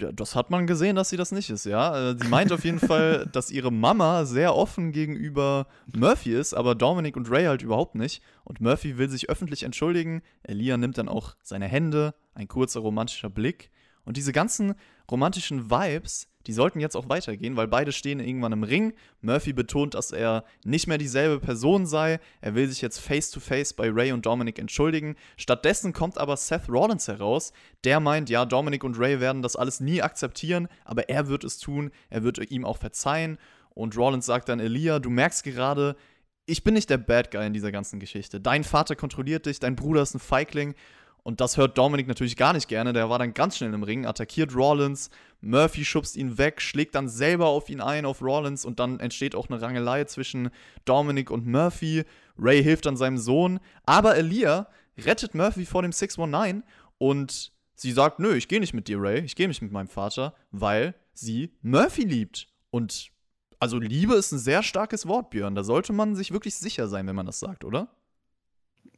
[0.00, 2.10] Ja, das hat man gesehen, dass sie das nicht ist, ja.
[2.10, 6.76] Äh, Sie meint auf jeden Fall, dass ihre Mama sehr offen gegenüber Murphy ist, aber
[6.76, 8.22] Dominic und Ray halt überhaupt nicht.
[8.44, 10.22] Und Murphy will sich öffentlich entschuldigen.
[10.44, 13.70] Elia nimmt dann auch seine Hände, ein kurzer romantischer Blick.
[14.04, 14.74] Und diese ganzen
[15.10, 18.94] romantischen Vibes, die sollten jetzt auch weitergehen, weil beide stehen irgendwann im Ring.
[19.20, 22.20] Murphy betont, dass er nicht mehr dieselbe Person sei.
[22.40, 25.16] Er will sich jetzt face to face bei Ray und Dominic entschuldigen.
[25.36, 27.52] Stattdessen kommt aber Seth Rollins heraus.
[27.84, 31.58] Der meint, ja, Dominic und Ray werden das alles nie akzeptieren, aber er wird es
[31.58, 31.90] tun.
[32.08, 33.38] Er wird ihm auch verzeihen.
[33.70, 35.96] Und Rollins sagt dann, Elia, du merkst gerade,
[36.46, 38.40] ich bin nicht der Bad Guy in dieser ganzen Geschichte.
[38.40, 40.74] Dein Vater kontrolliert dich, dein Bruder ist ein Feigling.
[41.22, 42.92] Und das hört Dominic natürlich gar nicht gerne.
[42.92, 45.10] Der war dann ganz schnell im Ring, attackiert Rollins.
[45.40, 48.64] Murphy schubst ihn weg, schlägt dann selber auf ihn ein, auf Rollins.
[48.64, 50.50] Und dann entsteht auch eine Rangelei zwischen
[50.84, 52.04] Dominic und Murphy.
[52.38, 53.60] Ray hilft dann seinem Sohn.
[53.84, 56.64] Aber Elia rettet Murphy vor dem 619
[56.98, 59.20] und sie sagt: Nö, ich gehe nicht mit dir, Ray.
[59.20, 62.48] Ich gehe nicht mit meinem Vater, weil sie Murphy liebt.
[62.70, 63.10] Und
[63.60, 65.54] also Liebe ist ein sehr starkes Wort, Björn.
[65.54, 67.88] Da sollte man sich wirklich sicher sein, wenn man das sagt, oder?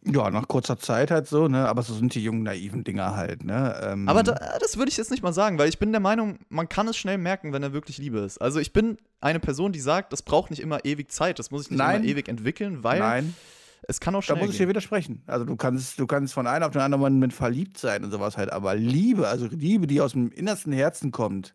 [0.05, 1.69] Ja, nach kurzer Zeit halt so, ne?
[1.69, 3.79] Aber so sind die jungen, naiven Dinger halt, ne?
[3.83, 6.39] Ähm, Aber da, das würde ich jetzt nicht mal sagen, weil ich bin der Meinung,
[6.49, 8.39] man kann es schnell merken, wenn er wirklich Liebe ist.
[8.39, 11.65] Also ich bin eine Person, die sagt, das braucht nicht immer ewig Zeit, das muss
[11.65, 12.03] ich nicht Nein.
[12.03, 13.35] immer ewig entwickeln, weil Nein,
[13.83, 15.23] es kann auch da schnell muss ich dir widersprechen.
[15.27, 18.39] Also du kannst, du kannst von einem auf den anderen Moment verliebt sein und sowas
[18.39, 21.55] halt, aber Liebe, also Liebe, die aus dem innersten Herzen kommt,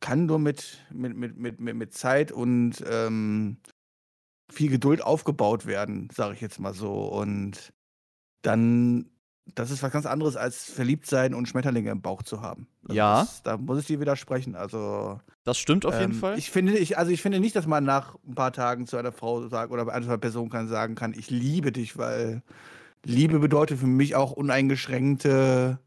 [0.00, 3.58] kann nur mit, mit, mit, mit, mit, mit Zeit und ähm,
[4.52, 6.92] viel Geduld aufgebaut werden, sage ich jetzt mal so.
[6.92, 7.72] Und
[8.42, 9.10] dann,
[9.54, 12.68] das ist was ganz anderes als verliebt sein und Schmetterlinge im Bauch zu haben.
[12.84, 13.20] Also Ja.
[13.20, 14.54] Das, da muss ich dir widersprechen.
[14.54, 16.38] Also Das stimmt auf jeden ähm, Fall.
[16.38, 19.12] Ich finde, ich, also ich finde nicht, dass man nach ein paar Tagen zu einer
[19.12, 22.42] Frau sagt oder einer Person kann sagen kann, ich liebe dich, weil
[23.04, 25.78] Liebe bedeutet für mich auch uneingeschränkte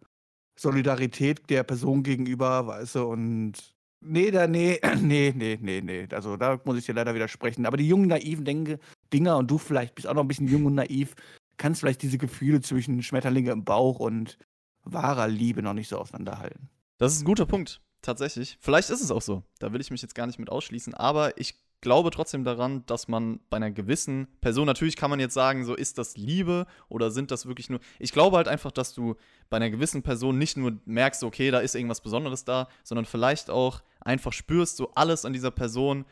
[0.55, 3.72] Solidarität der Person gegenüber, weißt du, und
[4.05, 6.07] nee, da, nee, nee, nee, nee, nee.
[6.11, 7.65] Also da muss ich dir leider widersprechen.
[7.65, 8.79] Aber die jungen, naiven Denke,
[9.11, 11.15] Dinger und du vielleicht bist auch noch ein bisschen jung und naiv,
[11.57, 14.37] kannst vielleicht diese Gefühle zwischen Schmetterlinge im Bauch und
[14.83, 16.69] wahrer Liebe noch nicht so auseinanderhalten.
[16.97, 18.57] Das ist ein guter Punkt, tatsächlich.
[18.59, 19.43] Vielleicht ist es auch so.
[19.59, 20.93] Da will ich mich jetzt gar nicht mit ausschließen.
[20.93, 25.33] Aber ich glaube trotzdem daran, dass man bei einer gewissen Person, natürlich kann man jetzt
[25.33, 27.81] sagen, so ist das Liebe oder sind das wirklich nur.
[27.99, 29.15] Ich glaube halt einfach, dass du
[29.49, 33.49] bei einer gewissen Person nicht nur merkst, okay, da ist irgendwas Besonderes da, sondern vielleicht
[33.49, 36.05] auch einfach spürst, so alles an dieser Person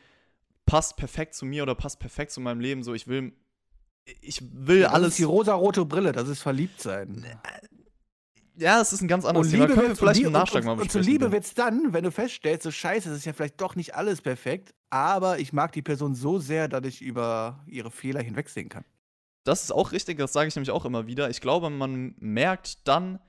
[0.66, 2.82] passt perfekt zu mir oder passt perfekt zu meinem Leben.
[2.82, 3.32] So, ich will.
[4.20, 5.08] Ich will Das alles.
[5.10, 7.24] ist die rosarote Brille, das ist Verliebtsein.
[8.56, 9.66] ja, es ist ein ganz Und anderes Thema.
[9.68, 11.04] Können wir vielleicht und im Lie- Nachschlag und, mal und, und besprechen.
[11.04, 11.32] zur Liebe Björn.
[11.32, 14.74] wird's dann, wenn du feststellst, so scheiße, es ist ja vielleicht doch nicht alles perfekt,
[14.90, 18.84] aber ich mag die Person so sehr, dass ich über ihre Fehler hinwegsehen kann.
[19.44, 21.30] Das ist auch richtig, das sage ich nämlich auch immer wieder.
[21.30, 23.20] Ich glaube, man merkt dann,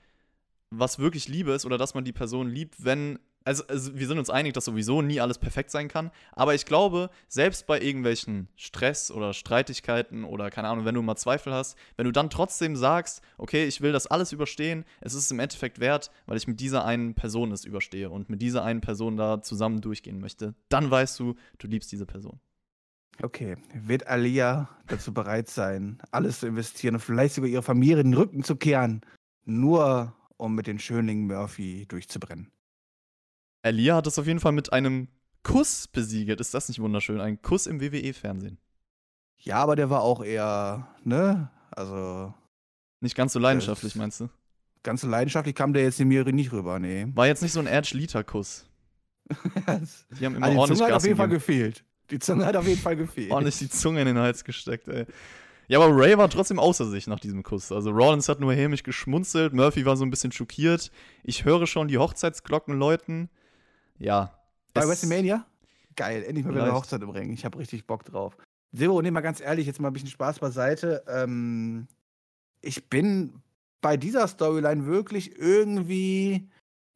[0.72, 3.20] was wirklich Liebe ist oder dass man die Person liebt, wenn.
[3.46, 6.12] Also, also wir sind uns einig, dass sowieso nie alles perfekt sein kann.
[6.32, 11.16] Aber ich glaube, selbst bei irgendwelchen Stress oder Streitigkeiten oder keine Ahnung, wenn du mal
[11.16, 15.32] Zweifel hast, wenn du dann trotzdem sagst, okay, ich will das alles überstehen, es ist
[15.32, 18.82] im Endeffekt wert, weil ich mit dieser einen Person es überstehe und mit dieser einen
[18.82, 22.40] Person da zusammen durchgehen möchte, dann weißt du, du liebst diese Person.
[23.22, 28.14] Okay, wird Alia dazu bereit sein, alles zu investieren und vielleicht sogar ihre Familie den
[28.14, 29.02] Rücken zu kehren,
[29.46, 32.52] nur um mit den Schönling Murphy durchzubrennen?
[33.64, 35.08] Elia hat es auf jeden Fall mit einem
[35.42, 36.40] Kuss besiegelt.
[36.40, 37.20] Ist das nicht wunderschön?
[37.20, 38.58] Ein Kuss im WWE-Fernsehen.
[39.38, 41.50] Ja, aber der war auch eher, ne?
[41.72, 42.34] Also,
[43.02, 44.30] Nicht ganz so leidenschaftlich, meinst du?
[44.84, 47.08] ganz so leidenschaftlich kam der jetzt in mir nicht rüber, nee.
[47.16, 48.66] War jetzt nicht so ein Edge-Liter-Kuss.
[50.20, 51.30] Die haben immer Also die ordentlich Zunge hat Gas auf jeden Fall gegeben.
[51.30, 51.86] gefehlt.
[52.12, 53.32] Die Zunge hat auf jeden Fall gefehlt.
[53.32, 55.06] Ordentlich die Zunge in den Hals gesteckt, ey.
[55.70, 57.72] Ja, aber Ray war trotzdem außer sich nach diesem Kuss.
[57.72, 60.92] Also Rollins hat nur hämisch geschmunzelt, Murphy war so ein bisschen schockiert.
[61.24, 63.30] Ich höre schon die Hochzeitsglocken läuten.
[64.00, 64.38] Ja.
[64.74, 65.46] Bei WrestleMania?
[65.96, 67.32] Geil, endlich mal wieder eine Hochzeit im Ring.
[67.32, 68.38] Ich habe richtig Bock drauf.
[68.76, 71.04] Zero, nee, mal ganz ehrlich, jetzt mal ein bisschen Spaß beiseite.
[71.08, 71.88] Ähm,
[72.62, 73.42] ich bin
[73.82, 76.50] bei dieser Storyline wirklich irgendwie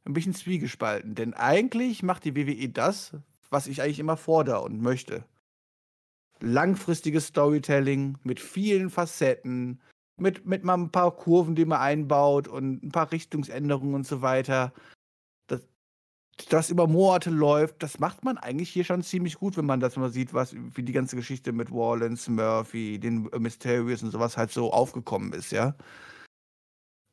[0.07, 1.13] ein bisschen zwiegespalten.
[1.13, 3.11] Denn eigentlich macht die WWE das,
[3.49, 5.23] was ich eigentlich immer fordere und möchte.
[6.39, 9.81] Langfristiges Storytelling mit vielen Facetten,
[10.17, 14.21] mit, mit mal ein paar Kurven, die man einbaut und ein paar Richtungsänderungen und so
[14.21, 14.73] weiter.
[16.49, 19.97] Das, über Monate läuft, das macht man eigentlich hier schon ziemlich gut, wenn man das
[19.97, 24.51] mal sieht, was, wie die ganze Geschichte mit Wallens, Murphy, den Mysterious und sowas halt
[24.51, 25.75] so aufgekommen ist, ja.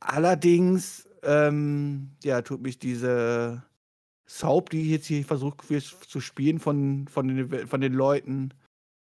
[0.00, 3.62] Allerdings, ähm, ja, tut mich diese
[4.26, 5.64] Soap, die jetzt hier versucht
[6.06, 8.52] zu spielen von, von, den, von den Leuten,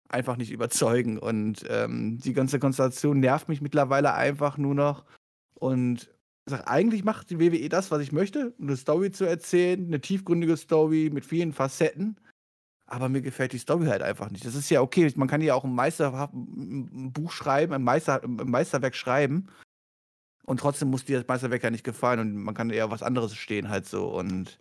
[0.09, 1.19] einfach nicht überzeugen.
[1.19, 5.05] Und ähm, die ganze Konstellation nervt mich mittlerweile einfach nur noch.
[5.55, 6.11] Und
[6.47, 10.57] sag, eigentlich macht die WWE das, was ich möchte, eine Story zu erzählen, eine tiefgründige
[10.57, 12.17] Story mit vielen Facetten.
[12.87, 14.45] Aber mir gefällt die Story halt einfach nicht.
[14.45, 16.31] Das ist ja okay, man kann ja auch ein, Meister,
[17.31, 19.49] schreiben, ein, Meister, ein Meisterwerk schreiben.
[20.45, 23.35] Und trotzdem muss dir das Meisterwerk ja nicht gefallen und man kann eher was anderes
[23.35, 24.09] stehen halt so.
[24.09, 24.59] Und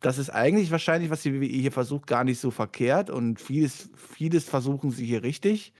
[0.00, 3.10] das ist eigentlich wahrscheinlich, was die WWE hier versucht, gar nicht so verkehrt.
[3.10, 5.72] Und vieles, vieles versuchen sie hier richtig.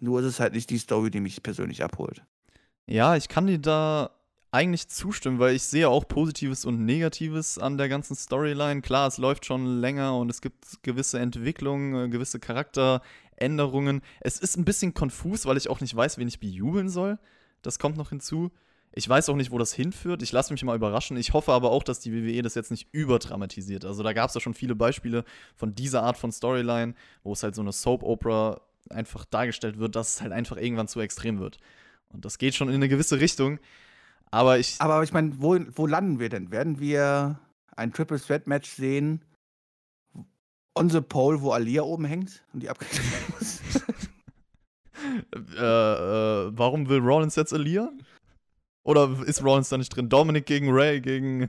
[0.00, 2.24] Nur ist es halt nicht die Story, die mich persönlich abholt.
[2.86, 4.10] Ja, ich kann dir da
[4.56, 8.80] eigentlich zustimmen, weil ich sehe auch Positives und Negatives an der ganzen Storyline.
[8.80, 14.00] Klar, es läuft schon länger und es gibt gewisse Entwicklungen, äh, gewisse Charakteränderungen.
[14.20, 17.18] Es ist ein bisschen konfus, weil ich auch nicht weiß, wen ich bejubeln soll.
[17.60, 18.50] Das kommt noch hinzu.
[18.92, 20.22] Ich weiß auch nicht, wo das hinführt.
[20.22, 21.18] Ich lasse mich mal überraschen.
[21.18, 23.84] Ich hoffe aber auch, dass die WWE das jetzt nicht überdramatisiert.
[23.84, 27.42] Also da gab es ja schon viele Beispiele von dieser Art von Storyline, wo es
[27.42, 31.58] halt so eine Soap-Opera einfach dargestellt wird, dass es halt einfach irgendwann zu extrem wird.
[32.08, 33.58] Und das geht schon in eine gewisse Richtung.
[34.30, 34.80] Aber ich.
[34.80, 36.50] Aber ich meine, wo, wo landen wir denn?
[36.50, 37.38] Werden wir
[37.76, 39.24] ein Triple Threat Match sehen?
[40.74, 43.60] On the Pole, wo Alia oben hängt und die abgekriegt muss?
[45.56, 47.90] äh, äh, warum will Rollins jetzt Alia?
[48.86, 50.08] Oder ist Rollins da nicht drin?
[50.08, 51.48] Dominic gegen Ray, gegen.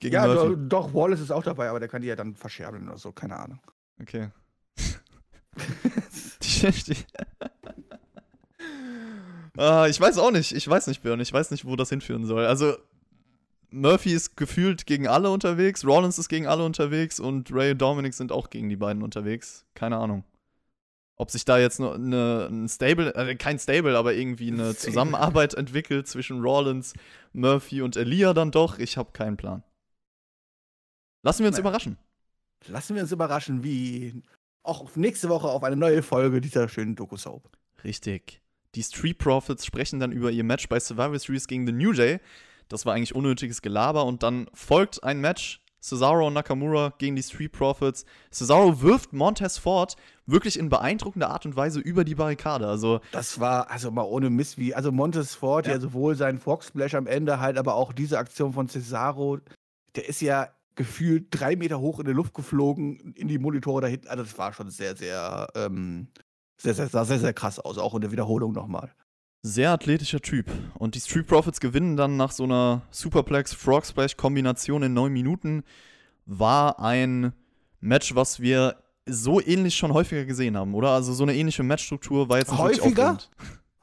[0.00, 2.88] gegen ja, do, doch, Wallace ist auch dabei, aber der kann die ja dann verscherbeln
[2.88, 3.60] oder so, keine Ahnung.
[4.00, 4.30] Okay.
[6.42, 6.96] die, die,
[9.58, 12.26] uh, ich weiß auch nicht, ich weiß nicht, Björn, ich weiß nicht, wo das hinführen
[12.26, 12.46] soll.
[12.46, 12.76] Also,
[13.70, 18.14] Murphy ist gefühlt gegen alle unterwegs, Rollins ist gegen alle unterwegs und Ray und Dominic
[18.14, 19.66] sind auch gegen die beiden unterwegs.
[19.74, 20.24] Keine Ahnung.
[21.16, 26.06] Ob sich da jetzt eine, ein Stable, äh, kein Stable, aber irgendwie eine Zusammenarbeit entwickelt
[26.06, 26.94] zwischen Rollins,
[27.32, 29.64] Murphy und Elia dann doch, ich habe keinen Plan.
[31.22, 31.68] Lassen wir uns naja.
[31.68, 31.98] überraschen.
[32.68, 34.22] Lassen wir uns überraschen, wie
[34.62, 37.50] auch nächste Woche auf eine neue Folge dieser schönen Doku-Soap.
[37.84, 38.40] Richtig.
[38.74, 42.20] Die Street Profits sprechen dann über ihr Match bei Survivor Series gegen The New Day.
[42.68, 47.22] Das war eigentlich unnötiges Gelaber und dann folgt ein Match Cesaro und Nakamura gegen die
[47.22, 48.04] Street Profits.
[48.32, 52.66] Cesaro wirft Montez Ford wirklich in beeindruckender Art und Weise über die Barrikade.
[52.66, 56.38] Also das war also mal ohne Mist wie also Montez Ford, ja, ja sowohl sein
[56.38, 59.38] Fox Splash am Ende halt, aber auch diese Aktion von Cesaro,
[59.94, 63.86] der ist ja gefühlt drei Meter hoch in die Luft geflogen in die Monitore da
[63.86, 64.08] hinten.
[64.08, 66.08] Also das war schon sehr, sehr, ähm,
[66.60, 68.92] sehr, sehr, sah sehr, sehr krass aus, auch in der Wiederholung nochmal.
[69.42, 70.50] Sehr athletischer Typ.
[70.74, 75.12] Und die Street Profits gewinnen dann nach so einer Superplex Frog Splash Kombination in neun
[75.12, 75.62] Minuten.
[76.26, 77.32] War ein
[77.80, 80.90] Match, was wir so ähnlich schon häufiger gesehen haben, oder?
[80.90, 83.18] Also so eine ähnliche Matchstruktur war jetzt nicht Häufiger?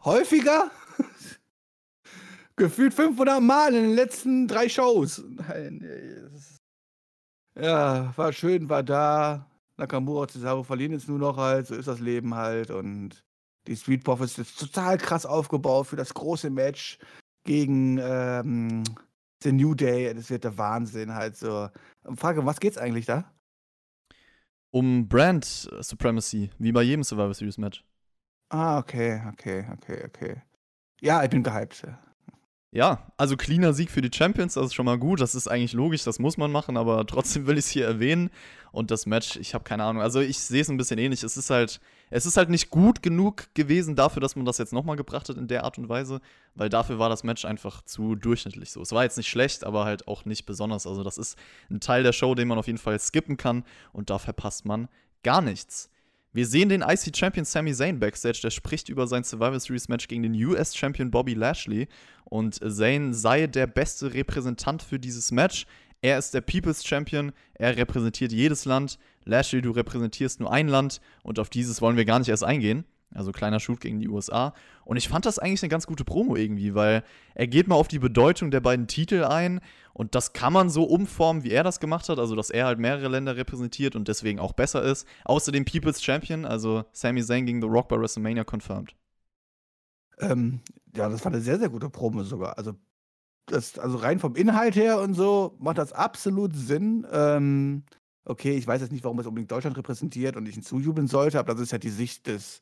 [0.04, 0.70] Häufiger?
[2.58, 5.24] Gefühlt 500 Mal in den letzten drei Shows.
[7.60, 9.50] Ja, war schön, war da.
[9.78, 13.24] Nakamura und Cesaro verlieren jetzt nur noch halt, so ist das Leben halt und
[13.68, 17.00] die Street Profits ist total krass aufgebaut für das große Match
[17.46, 18.84] gegen ähm,
[19.44, 20.14] The New Day.
[20.14, 21.70] Das wird der Wahnsinn halt so.
[22.16, 23.32] Frage, um was geht's eigentlich da?
[24.72, 27.84] Um Brand Supremacy, wie bei jedem Survivor Series Match.
[28.50, 30.42] Ah, okay, okay, okay, okay.
[31.02, 31.88] Ja, ich bin gehypt.
[32.76, 35.22] Ja, also cleaner Sieg für die Champions, das ist schon mal gut.
[35.22, 38.30] Das ist eigentlich logisch, das muss man machen, aber trotzdem will ich es hier erwähnen.
[38.74, 40.02] Und das Match, ich habe keine Ahnung.
[40.02, 41.24] Also ich sehe es ein bisschen ähnlich.
[41.24, 44.74] Es ist halt, es ist halt nicht gut genug gewesen dafür, dass man das jetzt
[44.74, 46.20] nochmal gebracht hat in der Art und Weise,
[46.54, 48.82] weil dafür war das Match einfach zu durchschnittlich so.
[48.82, 50.86] Es war jetzt nicht schlecht, aber halt auch nicht besonders.
[50.86, 51.38] Also das ist
[51.72, 54.90] ein Teil der Show, den man auf jeden Fall skippen kann und da verpasst man
[55.24, 55.90] gar nichts.
[56.36, 60.10] Wir sehen den IC Champion Sami Zayn backstage, der spricht über sein Survivor Series Match
[60.10, 61.88] gegen den US Champion Bobby Lashley
[62.26, 65.66] und Zayn sei der beste Repräsentant für dieses Match.
[66.02, 69.00] Er ist der People's Champion, er repräsentiert jedes Land.
[69.24, 72.84] Lashley, du repräsentierst nur ein Land und auf dieses wollen wir gar nicht erst eingehen.
[73.16, 74.54] Also kleiner Shoot gegen die USA.
[74.84, 77.88] Und ich fand das eigentlich eine ganz gute Promo irgendwie, weil er geht mal auf
[77.88, 79.62] die Bedeutung der beiden Titel ein
[79.94, 82.80] und das kann man so umformen, wie er das gemacht hat, also dass er halt
[82.80, 85.08] mehrere Länder repräsentiert und deswegen auch besser ist.
[85.24, 88.94] Außerdem People's Champion, also Sami Zayn gegen The Rock bei WrestleMania confirmed.
[90.20, 90.60] Ähm,
[90.96, 92.58] ja, das war eine sehr, sehr gute Promo sogar.
[92.58, 92.74] Also,
[93.46, 97.06] das, also rein vom Inhalt her und so macht das absolut Sinn.
[97.12, 97.84] Ähm,
[98.26, 101.40] okay, ich weiß jetzt nicht, warum es unbedingt Deutschland repräsentiert und ich ihn zujubeln sollte,
[101.40, 102.62] aber das ist ja die Sicht des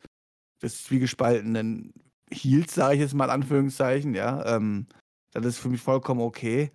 [0.63, 1.93] des zwiegespaltenen
[2.31, 4.55] Heels, sage ich jetzt mal in Anführungszeichen, ja.
[4.55, 4.87] Ähm,
[5.31, 6.71] das ist für mich vollkommen okay.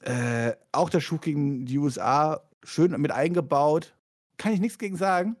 [0.00, 3.96] Äh, auch der Schuh gegen die USA schön mit eingebaut.
[4.36, 5.36] Kann ich nichts gegen sagen.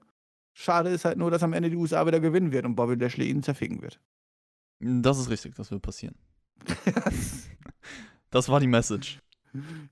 [0.54, 3.28] Schade ist halt nur, dass am Ende die USA wieder gewinnen wird und Bobby Lashley
[3.28, 4.00] ihn zerficken wird.
[4.80, 6.14] Das ist richtig, das wird passieren.
[8.30, 9.20] das war die Message.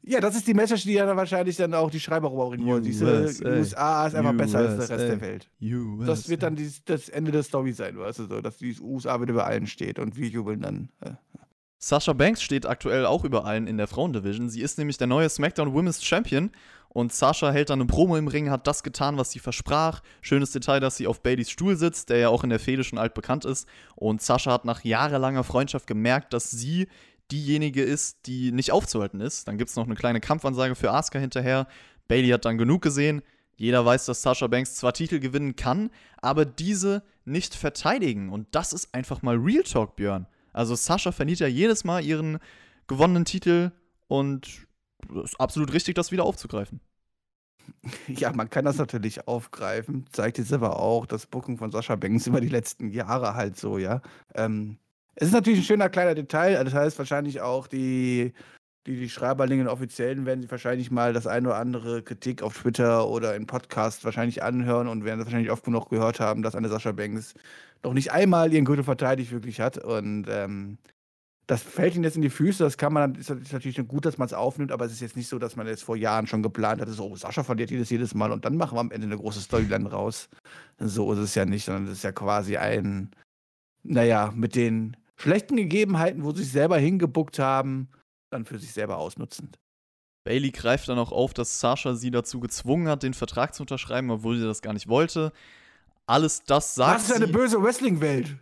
[0.03, 2.83] Ja, das ist die Message, die dann wahrscheinlich dann auch die Schreiber rüberbringen wollen.
[2.83, 5.51] Diese USA ist einfach besser als der Rest der Welt.
[5.61, 6.07] USA.
[6.07, 9.21] Das wird dann die, das Ende der Story sein, weißt du so, dass die USA
[9.21, 10.89] wieder über allen steht und wir jubeln dann.
[11.01, 11.13] Äh.
[11.79, 14.49] Sasha Banks steht aktuell auch über allen in der Frauendivision.
[14.49, 16.53] Sie ist nämlich der neue SmackDown Women's Champion
[16.95, 20.03] und Sasha hält dann eine Promo im Ring, hat das getan, was sie versprach.
[20.21, 22.99] Schönes Detail, dass sie auf Baileys Stuhl sitzt, der ja auch in der Fehde schon
[22.99, 23.67] altbekannt ist.
[23.97, 26.87] Und Sasha hat nach jahrelanger Freundschaft gemerkt, dass sie
[27.33, 29.49] diejenige ist, die nicht aufzuhalten ist.
[29.49, 31.67] Dann gibt es noch eine kleine Kampfansage für Asuka hinterher.
[32.07, 33.23] Bailey hat dann genug gesehen.
[33.57, 35.91] Jeder weiß, dass Sasha Banks zwar Titel gewinnen kann,
[36.21, 38.29] aber diese nicht verteidigen.
[38.29, 40.27] Und das ist einfach mal Real Talk, Björn.
[40.53, 42.39] Also Sasha verliert ja jedes Mal ihren
[42.87, 43.73] gewonnenen Titel
[44.09, 44.67] und
[45.11, 46.81] es ist absolut richtig, das wieder aufzugreifen.
[48.09, 50.07] Ja, man kann das natürlich aufgreifen.
[50.11, 53.79] Zeigt jetzt aber auch das Booking von Sascha Banks über die letzten Jahre halt so,
[53.79, 54.03] ja.
[54.35, 54.79] Ähm,
[55.15, 56.63] es ist natürlich ein schöner kleiner Detail.
[56.65, 58.33] Das heißt wahrscheinlich auch die,
[58.87, 63.09] die, die Schreiberlinge Offiziellen werden sich wahrscheinlich mal das eine oder andere Kritik auf Twitter
[63.09, 66.69] oder im Podcast wahrscheinlich anhören und werden das wahrscheinlich oft genug gehört haben, dass eine
[66.69, 67.35] Sascha Banks
[67.85, 69.79] noch nicht einmal ihren Gürtel verteidigt wirklich hat.
[69.79, 70.79] Und ähm,
[71.47, 72.65] das fällt ihnen jetzt in die Füße.
[72.65, 75.17] Das kann man, ist, ist natürlich gut, dass man es aufnimmt, aber es ist jetzt
[75.17, 77.91] nicht so, dass man jetzt vor Jahren schon geplant hat, so, oh, Sascha verliert jedes,
[77.91, 80.29] jedes Mal und dann machen wir am Ende eine große Storyline raus.
[80.79, 83.11] So ist es ja nicht, sondern es ist ja quasi ein,
[83.83, 87.89] naja, mit den schlechten Gegebenheiten, wo sie sich selber hingebuckt haben,
[88.31, 89.59] dann für sich selber ausnutzend.
[90.25, 94.11] Bailey greift dann auch auf, dass Sasha sie dazu gezwungen hat, den Vertrag zu unterschreiben,
[94.11, 95.33] obwohl sie das gar nicht wollte.
[96.07, 98.37] Alles das sagt Das ist eine böse Wrestling-Welt.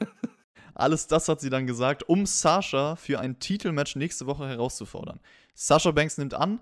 [0.74, 5.20] Alles das hat sie dann gesagt, um Sasha für ein Titelmatch nächste Woche herauszufordern.
[5.54, 6.60] Sasha Banks nimmt an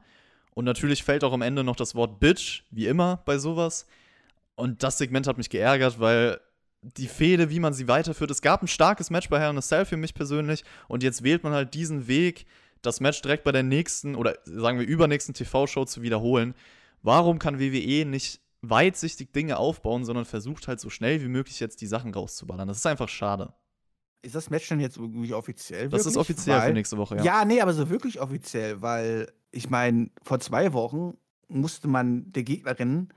[0.54, 3.86] und natürlich fällt auch am Ende noch das Wort Bitch, wie immer bei sowas.
[4.56, 6.40] Und das Segment hat mich geärgert, weil
[6.82, 8.30] die Fehde, wie man sie weiterführt.
[8.30, 11.22] Es gab ein starkes Match bei Hell in a Cell für mich persönlich und jetzt
[11.22, 12.46] wählt man halt diesen Weg,
[12.82, 16.54] das Match direkt bei der nächsten oder sagen wir übernächsten TV-Show zu wiederholen.
[17.02, 21.80] Warum kann WWE nicht weitsichtig Dinge aufbauen, sondern versucht halt so schnell wie möglich jetzt
[21.80, 22.68] die Sachen rauszuballern?
[22.68, 23.52] Das ist einfach schade.
[24.22, 25.88] Ist das Match denn jetzt irgendwie offiziell?
[25.88, 26.06] Das wirklich?
[26.12, 27.24] ist offiziell weil, für nächste Woche, ja.
[27.24, 31.16] Ja, nee, aber so wirklich offiziell, weil ich meine, vor zwei Wochen
[31.48, 33.08] musste man der Gegnerin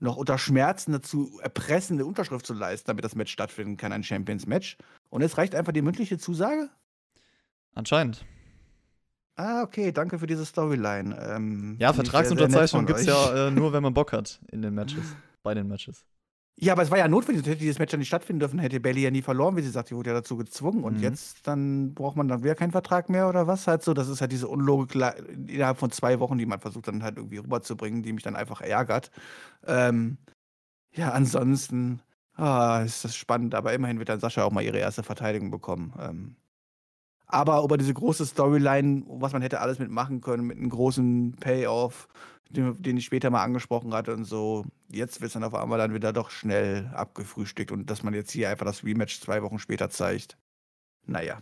[0.00, 4.02] noch unter Schmerzen dazu erpressen, eine Unterschrift zu leisten, damit das Match stattfinden kann, ein
[4.02, 4.78] Champions-Match.
[5.10, 6.70] Und es reicht einfach die mündliche Zusage?
[7.74, 8.24] Anscheinend.
[9.36, 11.16] Ah, okay, danke für diese Storyline.
[11.18, 15.04] Ähm, ja, Vertragsunterzeichnung gibt es ja äh, nur, wenn man Bock hat in den Matches,
[15.42, 16.04] bei den Matches.
[16.56, 19.00] Ja, aber es war ja notwendig, hätte dieses Match ja nicht stattfinden dürfen, hätte Bailey
[19.00, 20.84] ja nie verloren, wie sie sagt, die wurde ja dazu gezwungen.
[20.84, 21.02] Und mhm.
[21.02, 23.66] jetzt dann braucht man dann wieder keinen Vertrag mehr oder was?
[23.66, 24.94] Halt so, das ist halt diese Unlogik
[25.46, 28.60] innerhalb von zwei Wochen, die man versucht dann halt irgendwie rüberzubringen, die mich dann einfach
[28.60, 29.10] ärgert.
[29.66, 30.18] Ähm,
[30.92, 32.02] ja, ansonsten
[32.34, 35.94] ah, ist das spannend, aber immerhin wird dann Sascha auch mal ihre erste Verteidigung bekommen.
[35.98, 36.36] Ähm,
[37.26, 42.08] aber über diese große Storyline, was man hätte alles mitmachen können, mit einem großen Payoff,
[42.50, 45.78] den, den ich später mal angesprochen hatte und so, jetzt wird es dann auf einmal
[45.78, 49.58] dann wieder doch schnell abgefrühstückt und dass man jetzt hier einfach das Rematch zwei Wochen
[49.58, 50.36] später zeigt.
[51.06, 51.40] Naja.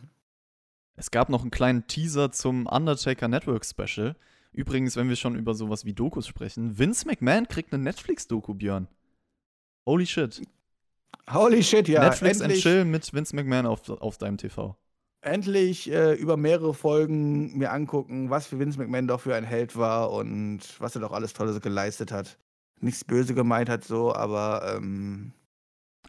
[0.97, 4.17] Es gab noch einen kleinen Teaser zum Undertaker Network Special.
[4.53, 8.89] Übrigens, wenn wir schon über sowas wie Dokus sprechen, Vince McMahon kriegt eine Netflix-Doku, Björn.
[9.87, 10.43] Holy shit.
[11.31, 12.05] Holy shit, ja.
[12.05, 12.65] Netflix endlich.
[12.67, 14.77] and Chill mit Vince McMahon auf, auf deinem TV
[15.21, 19.77] endlich äh, über mehrere Folgen mir angucken, was für Vince McMahon doch für ein Held
[19.77, 22.39] war und was er doch alles Tolles geleistet hat.
[22.81, 25.33] Nichts böse gemeint hat so, aber ähm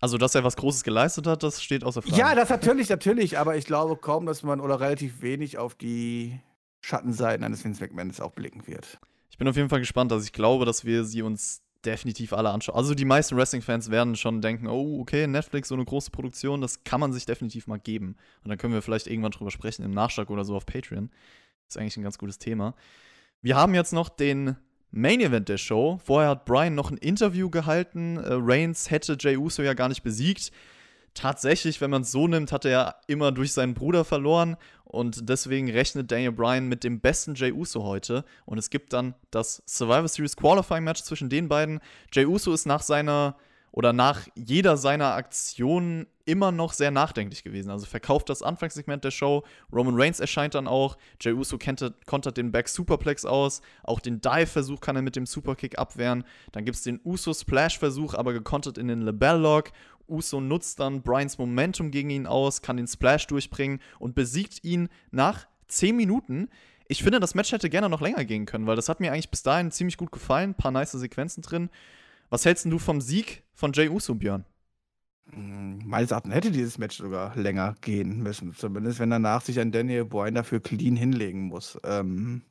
[0.02, 2.16] also, dass er was Großes geleistet hat, das steht außer Frage.
[2.16, 6.40] Ja, das natürlich, natürlich, aber ich glaube kaum, dass man oder relativ wenig auf die
[6.82, 9.00] Schattenseiten eines Vince McMahons auch blicken wird.
[9.30, 10.12] Ich bin auf jeden Fall gespannt.
[10.14, 12.76] Also, ich glaube, dass wir sie uns definitiv alle anschauen.
[12.76, 16.84] Also die meisten Wrestling-Fans werden schon denken, oh, okay, Netflix, so eine große Produktion, das
[16.84, 18.16] kann man sich definitiv mal geben.
[18.44, 21.10] Und dann können wir vielleicht irgendwann drüber sprechen, im Nachschlag oder so auf Patreon.
[21.68, 22.76] Ist eigentlich ein ganz gutes Thema.
[23.42, 24.58] Wir haben jetzt noch den
[24.92, 26.00] Main Event der Show.
[26.04, 28.18] Vorher hat Brian noch ein Interview gehalten.
[28.18, 30.52] Äh, Reigns hätte Jey Uso ja gar nicht besiegt.
[31.14, 35.30] Tatsächlich, wenn man es so nimmt, hat er ja immer durch seinen Bruder verloren und
[35.30, 39.62] deswegen rechnet Daniel Bryan mit dem besten Jey Uso heute und es gibt dann das
[39.68, 41.80] Survivor Series Qualifying Match zwischen den beiden.
[42.12, 43.36] Jey Uso ist nach seiner
[43.72, 47.70] oder nach jeder seiner Aktionen immer noch sehr nachdenklich gewesen.
[47.70, 49.44] Also verkauft das Anfangssegment der Show.
[49.72, 50.98] Roman Reigns erscheint dann auch.
[51.22, 51.58] Jey Uso
[52.06, 53.62] kontert den Back Superplex aus.
[53.84, 56.24] Auch den Dive-Versuch kann er mit dem Superkick abwehren.
[56.52, 59.72] Dann gibt es den Uso Splash-Versuch, aber gekontert in den Lebell-Lock.
[60.10, 64.90] Uso nutzt dann Bryans Momentum gegen ihn aus, kann den Splash durchbringen und besiegt ihn
[65.12, 66.50] nach 10 Minuten.
[66.88, 69.30] Ich finde, das Match hätte gerne noch länger gehen können, weil das hat mir eigentlich
[69.30, 70.52] bis dahin ziemlich gut gefallen.
[70.52, 71.70] Ein paar nice Sequenzen drin.
[72.30, 74.46] Was hältst du vom Sieg von Jay Uso, Björn?
[75.32, 78.54] Hm, meines Erachtens hätte dieses Match sogar länger gehen müssen.
[78.56, 81.78] Zumindest wenn danach sich ein Daniel Bryan dafür clean hinlegen muss.
[81.84, 82.42] Ähm,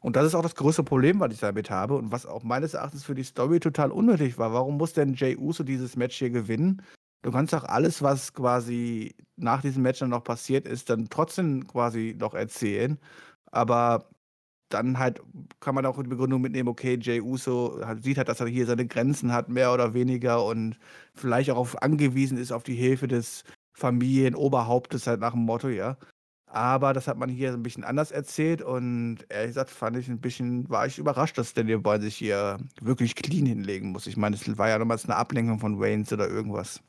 [0.00, 2.74] und das ist auch das größte Problem, was ich damit habe und was auch meines
[2.74, 4.52] Erachtens für die Story total unnötig war.
[4.52, 6.82] Warum muss denn Jay Uso dieses Match hier gewinnen?
[7.22, 11.66] Du kannst doch alles, was quasi nach diesem Match dann noch passiert ist, dann trotzdem
[11.66, 12.98] quasi noch erzählen.
[13.50, 14.08] Aber
[14.70, 15.22] dann halt
[15.60, 18.86] kann man auch die Begründung mitnehmen, okay, Jay Uso sieht halt, dass er hier seine
[18.86, 20.78] Grenzen hat, mehr oder weniger, und
[21.14, 23.44] vielleicht auch auf, angewiesen ist auf die Hilfe des
[23.74, 25.96] Familienoberhauptes, halt nach dem Motto, ja.
[26.46, 30.20] Aber das hat man hier ein bisschen anders erzählt und ehrlich gesagt fand ich ein
[30.20, 34.06] bisschen, war ich überrascht, dass Daniel Boy sich hier wirklich clean hinlegen muss.
[34.06, 36.82] Ich meine, es war ja nochmals eine Ablenkung von Waynes oder irgendwas.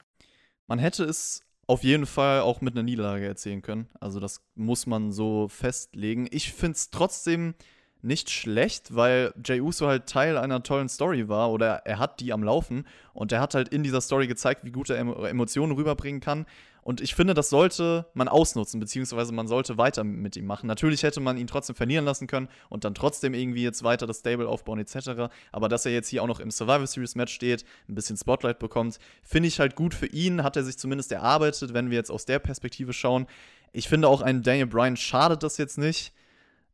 [0.69, 3.89] Man hätte es auf jeden Fall auch mit einer Niederlage erzählen können.
[3.99, 6.27] Also das muss man so festlegen.
[6.29, 7.55] Ich finde es trotzdem
[8.03, 12.31] nicht schlecht, weil Jey Uso halt Teil einer tollen Story war oder er hat die
[12.31, 16.21] am Laufen und er hat halt in dieser Story gezeigt, wie gut er Emotionen rüberbringen
[16.21, 16.45] kann.
[16.81, 20.67] Und ich finde, das sollte man ausnutzen, beziehungsweise man sollte weiter mit ihm machen.
[20.67, 24.19] Natürlich hätte man ihn trotzdem verlieren lassen können und dann trotzdem irgendwie jetzt weiter das
[24.19, 25.31] Stable aufbauen etc.
[25.51, 28.59] Aber dass er jetzt hier auch noch im Survivor Series Match steht, ein bisschen Spotlight
[28.59, 30.43] bekommt, finde ich halt gut für ihn.
[30.43, 33.27] Hat er sich zumindest erarbeitet, wenn wir jetzt aus der Perspektive schauen.
[33.71, 36.13] Ich finde auch ein Daniel Bryan schadet das jetzt nicht.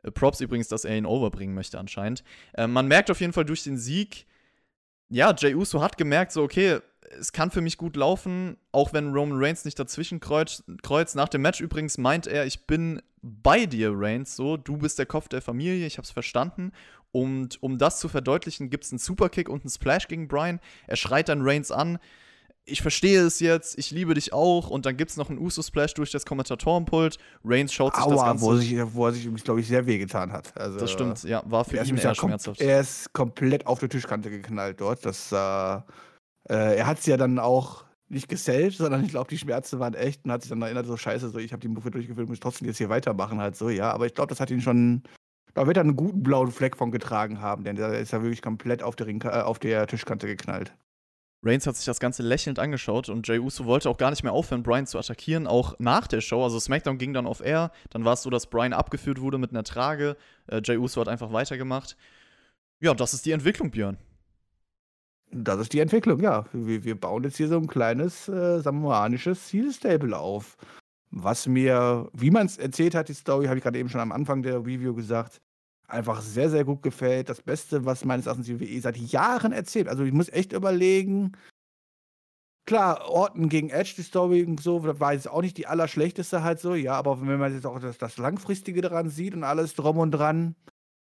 [0.03, 2.23] Äh, Props übrigens, dass er ihn overbringen möchte anscheinend.
[2.53, 4.25] Äh, man merkt auf jeden Fall durch den Sieg,
[5.09, 6.79] ja, Jey Uso hat gemerkt, so, okay,
[7.19, 10.63] es kann für mich gut laufen, auch wenn Roman Reigns nicht dazwischen kreuzt.
[11.15, 15.05] Nach dem Match übrigens meint er, ich bin bei dir, Reigns, so, du bist der
[15.05, 16.71] Kopf der Familie, ich hab's verstanden.
[17.11, 20.59] Und um das zu verdeutlichen, gibt's einen Superkick und einen Splash gegen Brian.
[20.85, 21.97] Er schreit dann Reigns an,
[22.65, 24.69] ich verstehe es jetzt, ich liebe dich auch.
[24.69, 27.17] Und dann gibt es noch einen Uso-Splash durch das Kommentatorenpult.
[27.43, 28.45] Reigns schaut sich Aua, das Ganze...
[28.45, 30.55] Wo, sich, wo er sich, glaube ich, sehr wehgetan hat.
[30.57, 32.59] Also, das stimmt, ja, war für ihn eher schmerzhaft.
[32.59, 35.05] Er ist komplett auf die Tischkante geknallt dort.
[35.05, 35.81] Das, äh,
[36.49, 39.93] äh, er hat es ja dann auch nicht gesellt, sondern ich glaube, die Schmerzen waren
[39.93, 42.39] echt und hat sich dann erinnert, so scheiße, so ich habe die Move durchgeführt, muss
[42.39, 43.91] trotzdem jetzt hier weitermachen, halt so, ja.
[43.91, 45.03] Aber ich glaube, das hat ihn schon,
[45.53, 48.41] da wird er einen guten blauen Fleck von getragen haben, denn der ist ja wirklich
[48.41, 50.75] komplett auf der, Ring, äh, auf der Tischkante geknallt.
[51.43, 54.33] Reigns hat sich das Ganze lächelnd angeschaut und Jey Uso wollte auch gar nicht mehr
[54.33, 56.43] aufhören, Brian zu attackieren, auch nach der Show.
[56.43, 59.51] Also SmackDown ging dann auf Air, dann war es so, dass Brian abgeführt wurde mit
[59.51, 60.17] einer Trage.
[60.47, 61.97] Äh, Jey Uso hat einfach weitergemacht.
[62.79, 63.97] Ja, das ist die Entwicklung, Björn.
[65.37, 66.45] Das ist die Entwicklung, ja.
[66.53, 70.55] Wir, wir bauen jetzt hier so ein kleines äh, samoanisches Zielstable auf.
[71.11, 74.13] Was mir, wie man es erzählt hat, die Story, habe ich gerade eben schon am
[74.13, 75.41] Anfang der Review gesagt,
[75.87, 77.27] einfach sehr, sehr gut gefällt.
[77.27, 79.89] Das Beste, was meines Erachtens die WWE seit Jahren erzählt.
[79.89, 81.33] Also ich muss echt überlegen.
[82.65, 86.61] Klar, Orton gegen Edge, die Story und so, war jetzt auch nicht die allerschlechteste halt
[86.61, 89.97] so, ja, aber wenn man jetzt auch das, das Langfristige daran sieht und alles drum
[89.97, 90.55] und dran,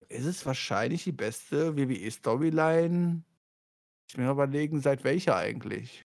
[0.09, 3.23] ist es wahrscheinlich die beste WWE-Storyline.
[4.13, 6.03] Ich mir überlegen, seit welcher eigentlich.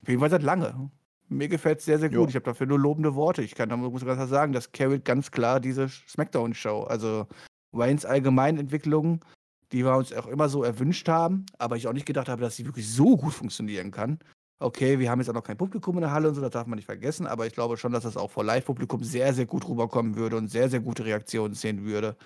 [0.00, 0.90] Auf jeden Fall seit lange.
[1.28, 2.16] Mir gefällt es sehr, sehr gut.
[2.16, 2.26] Jo.
[2.28, 3.42] Ich habe dafür nur lobende Worte.
[3.42, 6.84] Ich kann da muss ganz sagen, das carried ganz klar diese Smackdown-Show.
[6.84, 7.26] Also
[7.72, 9.22] Waynes Allgemeinentwicklung,
[9.70, 12.56] die wir uns auch immer so erwünscht haben, aber ich auch nicht gedacht habe, dass
[12.56, 14.18] sie wirklich so gut funktionieren kann.
[14.58, 16.66] Okay, wir haben jetzt auch noch kein Publikum in der Halle und so, das darf
[16.66, 19.68] man nicht vergessen, aber ich glaube schon, dass das auch vor Live-Publikum sehr, sehr gut
[19.68, 22.16] rüberkommen würde und sehr, sehr gute Reaktionen sehen würde.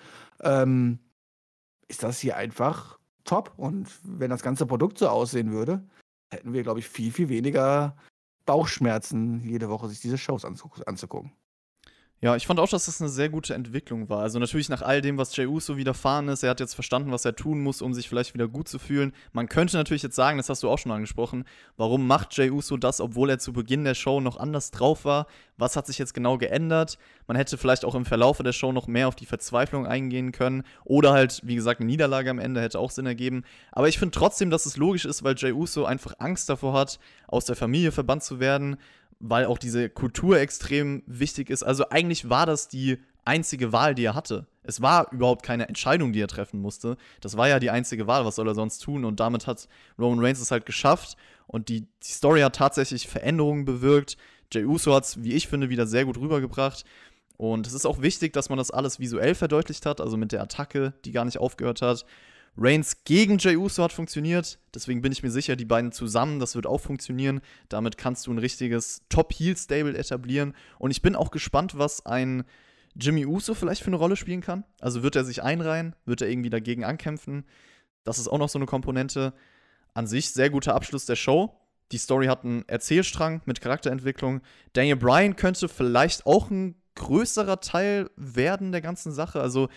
[0.41, 0.99] Ähm,
[1.89, 2.97] ist das hier einfach
[3.27, 5.83] top und wenn das ganze Produkt so aussehen würde,
[6.33, 7.95] hätten wir, glaube ich, viel, viel weniger
[8.45, 11.31] Bauchschmerzen, jede Woche sich diese Shows anzugucken.
[12.19, 14.21] Ja, ich fand auch, dass das eine sehr gute Entwicklung war.
[14.21, 17.25] Also natürlich nach all dem, was Jey Uso widerfahren ist, er hat jetzt verstanden, was
[17.25, 19.13] er tun muss, um sich vielleicht wieder gut zu fühlen.
[19.33, 21.45] Man könnte natürlich jetzt sagen, das hast du auch schon angesprochen,
[21.75, 25.27] warum macht Jey Uso das, obwohl er zu Beginn der Show noch anders drauf war?
[25.57, 26.97] Was hat sich jetzt genau geändert?
[27.27, 30.63] Man hätte vielleicht auch im Verlauf der Show noch mehr auf die Verzweiflung eingehen können
[30.85, 33.43] oder halt, wie gesagt, eine Niederlage am Ende hätte auch Sinn ergeben.
[33.71, 36.97] Aber ich finde trotzdem, dass es logisch ist, weil Jey Uso einfach Angst davor hat,
[37.27, 38.77] aus der Familie verbannt zu werden
[39.19, 41.63] weil auch diese Kultur extrem wichtig ist.
[41.63, 44.47] Also eigentlich war das die einzige Wahl, die er hatte.
[44.63, 46.97] Es war überhaupt keine Entscheidung, die er treffen musste.
[47.21, 48.25] Das war ja die einzige Wahl.
[48.25, 49.05] Was soll er sonst tun?
[49.05, 51.17] Und damit hat Roman Reigns es halt geschafft.
[51.47, 54.17] Und die, die Story hat tatsächlich Veränderungen bewirkt.
[54.51, 56.85] Jey Uso hat es, wie ich finde, wieder sehr gut rübergebracht.
[57.37, 60.41] Und es ist auch wichtig, dass man das alles visuell verdeutlicht hat, also mit der
[60.41, 62.05] Attacke, die gar nicht aufgehört hat.
[62.57, 66.55] Reigns gegen Jey Uso hat funktioniert, deswegen bin ich mir sicher, die beiden zusammen, das
[66.55, 67.41] wird auch funktionieren.
[67.69, 70.53] Damit kannst du ein richtiges Top-Heel-Stable etablieren.
[70.79, 72.43] Und ich bin auch gespannt, was ein
[72.95, 74.63] Jimmy Uso vielleicht für eine Rolle spielen kann.
[74.81, 77.45] Also wird er sich einreihen, wird er irgendwie dagegen ankämpfen.
[78.03, 79.33] Das ist auch noch so eine Komponente.
[79.93, 81.53] An sich sehr guter Abschluss der Show.
[81.91, 84.41] Die Story hat einen Erzählstrang mit Charakterentwicklung.
[84.73, 89.41] Daniel Bryan könnte vielleicht auch ein größerer Teil werden der ganzen Sache.
[89.41, 89.69] Also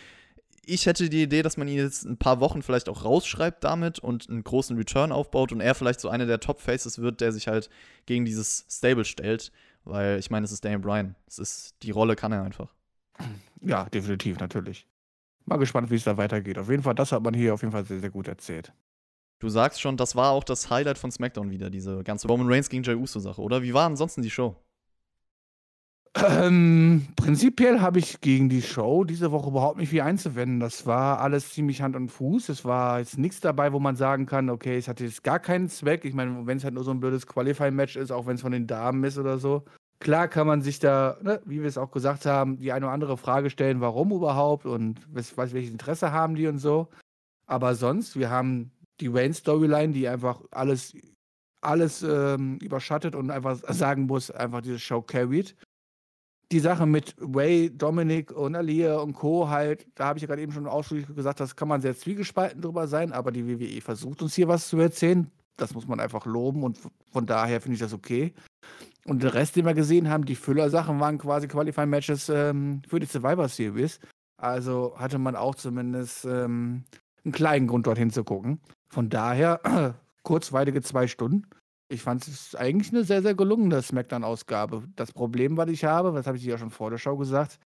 [0.64, 3.98] ich hätte die Idee, dass man ihn jetzt ein paar Wochen vielleicht auch rausschreibt damit
[3.98, 7.48] und einen großen Return aufbaut und er vielleicht so einer der Top-Faces wird, der sich
[7.48, 7.70] halt
[8.06, 9.52] gegen dieses Stable stellt.
[9.84, 11.16] Weil ich meine, es ist Daniel Bryan.
[11.26, 12.74] Es ist, die Rolle kann er einfach.
[13.62, 14.86] Ja, definitiv, natürlich.
[15.46, 16.58] Mal gespannt, wie es da weitergeht.
[16.58, 18.72] Auf jeden Fall, das hat man hier auf jeden Fall sehr, sehr gut erzählt.
[19.38, 22.68] Du sagst schon, das war auch das Highlight von SmackDown wieder, diese ganze Roman Reigns
[22.68, 23.62] gegen Jey Uso-Sache, oder?
[23.62, 24.54] Wie war ansonsten die Show?
[26.16, 30.58] Ähm, prinzipiell habe ich gegen die Show diese Woche überhaupt nicht viel einzuwenden.
[30.58, 32.48] Das war alles ziemlich Hand und Fuß.
[32.48, 35.68] Es war jetzt nichts dabei, wo man sagen kann, okay, es hatte jetzt gar keinen
[35.68, 36.04] Zweck.
[36.04, 38.50] Ich meine, wenn es halt nur so ein blödes Qualifying-Match ist, auch wenn es von
[38.50, 39.64] den Damen ist oder so.
[40.00, 42.94] Klar kann man sich da, ne, wie wir es auch gesagt haben, die eine oder
[42.94, 46.88] andere Frage stellen, warum überhaupt und was, welches Interesse haben die und so.
[47.46, 50.96] Aber sonst, wir haben die Wayne-Storyline, die einfach alles,
[51.60, 55.54] alles ähm, überschattet und einfach sagen muss, einfach diese Show carried
[56.52, 59.48] die Sache mit Way, Dominic und Alia und Co.
[59.48, 62.60] halt, da habe ich ja gerade eben schon ausführlich gesagt, das kann man sehr zwiegespalten
[62.60, 65.30] drüber sein, aber die WWE versucht uns hier was zu erzählen.
[65.56, 66.78] Das muss man einfach loben und
[67.12, 68.32] von daher finde ich das okay.
[69.06, 73.06] Und der Rest, den wir gesehen haben, die Füller-Sachen waren quasi Qualifying-Matches ähm, für die
[73.06, 74.00] Survivor Series.
[74.36, 76.84] Also hatte man auch zumindest ähm,
[77.24, 78.60] einen kleinen Grund, dorthin zu gucken.
[78.88, 81.44] Von daher, kurzweilige zwei Stunden.
[81.90, 84.84] Ich fand es eigentlich eine sehr, sehr gelungene Smackdown-Ausgabe.
[84.94, 87.58] Das Problem, was ich habe, das habe ich dir ja schon vor der Show gesagt,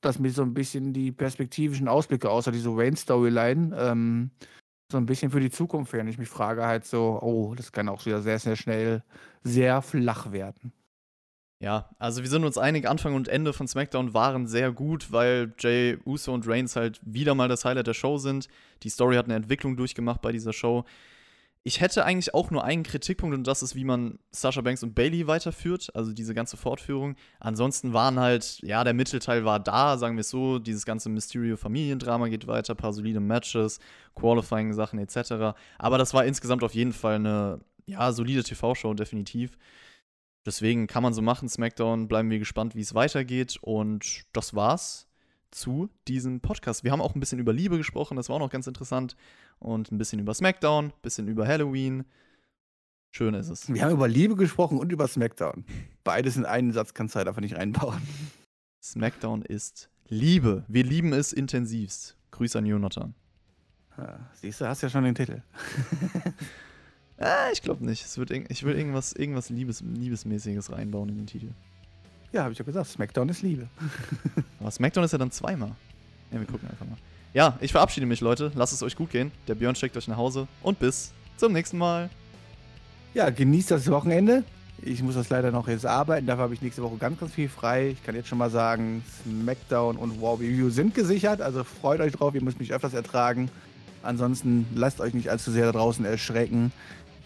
[0.00, 4.30] dass mir so ein bisschen die perspektivischen Ausblicke außer diese Wayne-Storyline ähm,
[4.90, 6.08] so ein bisschen für die Zukunft fehlen.
[6.08, 9.02] Ich mich frage halt so, oh, das kann auch wieder sehr, sehr schnell
[9.42, 10.72] sehr flach werden.
[11.60, 15.52] Ja, also wir sind uns einig, Anfang und Ende von SmackDown waren sehr gut, weil
[15.58, 18.48] Jay Uso und Reigns halt wieder mal das Highlight der Show sind.
[18.84, 20.84] Die Story hat eine Entwicklung durchgemacht bei dieser Show.
[21.68, 24.94] Ich hätte eigentlich auch nur einen Kritikpunkt und das ist, wie man Sasha Banks und
[24.94, 27.14] Bailey weiterführt, also diese ganze Fortführung.
[27.40, 32.28] Ansonsten waren halt, ja, der Mittelteil war da, sagen wir es so, dieses ganze Mysterio-Familiendrama
[32.28, 33.80] geht weiter, paar solide Matches,
[34.14, 35.58] Qualifying-Sachen etc.
[35.76, 39.58] Aber das war insgesamt auf jeden Fall eine, ja, solide TV-Show, definitiv.
[40.46, 45.07] Deswegen kann man so machen, SmackDown, bleiben wir gespannt, wie es weitergeht und das war's
[45.50, 46.84] zu diesem Podcast.
[46.84, 49.16] Wir haben auch ein bisschen über Liebe gesprochen, das war auch noch ganz interessant.
[49.58, 52.04] Und ein bisschen über SmackDown, ein bisschen über Halloween.
[53.10, 53.72] Schön ist es.
[53.72, 55.64] Wir haben über Liebe gesprochen und über SmackDown.
[56.04, 58.00] Beides in einen Satz kannst du halt einfach nicht reinbauen.
[58.82, 60.64] SmackDown ist Liebe.
[60.68, 62.16] Wir lieben es intensivst.
[62.30, 63.14] Grüße an Jonathan.
[63.96, 65.42] Ja, siehst du, hast ja schon den Titel.
[67.18, 68.04] ah, ich glaube nicht.
[68.04, 71.50] Es wird ich will irgendwas, irgendwas Liebes, Liebesmäßiges reinbauen in den Titel.
[72.32, 72.88] Ja, habe ich ja gesagt.
[72.88, 73.68] SmackDown ist Liebe.
[74.60, 75.72] Aber SmackDown ist ja dann zweimal.
[76.30, 76.98] Ja, wir gucken einfach mal.
[77.34, 78.52] Ja, ich verabschiede mich, Leute.
[78.54, 79.30] Lasst es euch gut gehen.
[79.46, 82.10] Der Björn schickt euch nach Hause und bis zum nächsten Mal.
[83.14, 84.44] Ja, genießt das Wochenende.
[84.82, 87.48] Ich muss das leider noch jetzt arbeiten, dafür habe ich nächste Woche ganz, ganz viel
[87.48, 87.88] frei.
[87.88, 92.12] Ich kann jetzt schon mal sagen, SmackDown und War Review sind gesichert, also freut euch
[92.12, 93.50] drauf, ihr müsst mich öfters ertragen.
[94.04, 96.72] Ansonsten lasst euch nicht allzu sehr da draußen erschrecken.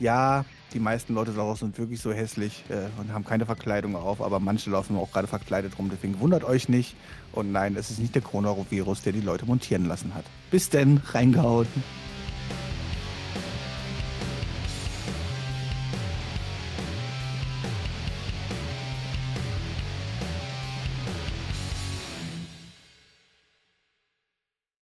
[0.00, 4.20] Ja, die meisten Leute daraus sind wirklich so hässlich äh, und haben keine Verkleidung auf,
[4.20, 5.90] aber manche laufen auch gerade verkleidet rum.
[5.92, 6.96] Deswegen wundert euch nicht.
[7.32, 10.24] Und nein, es ist nicht der Coronavirus, der die Leute montieren lassen hat.
[10.50, 11.66] Bis denn, reingehauen.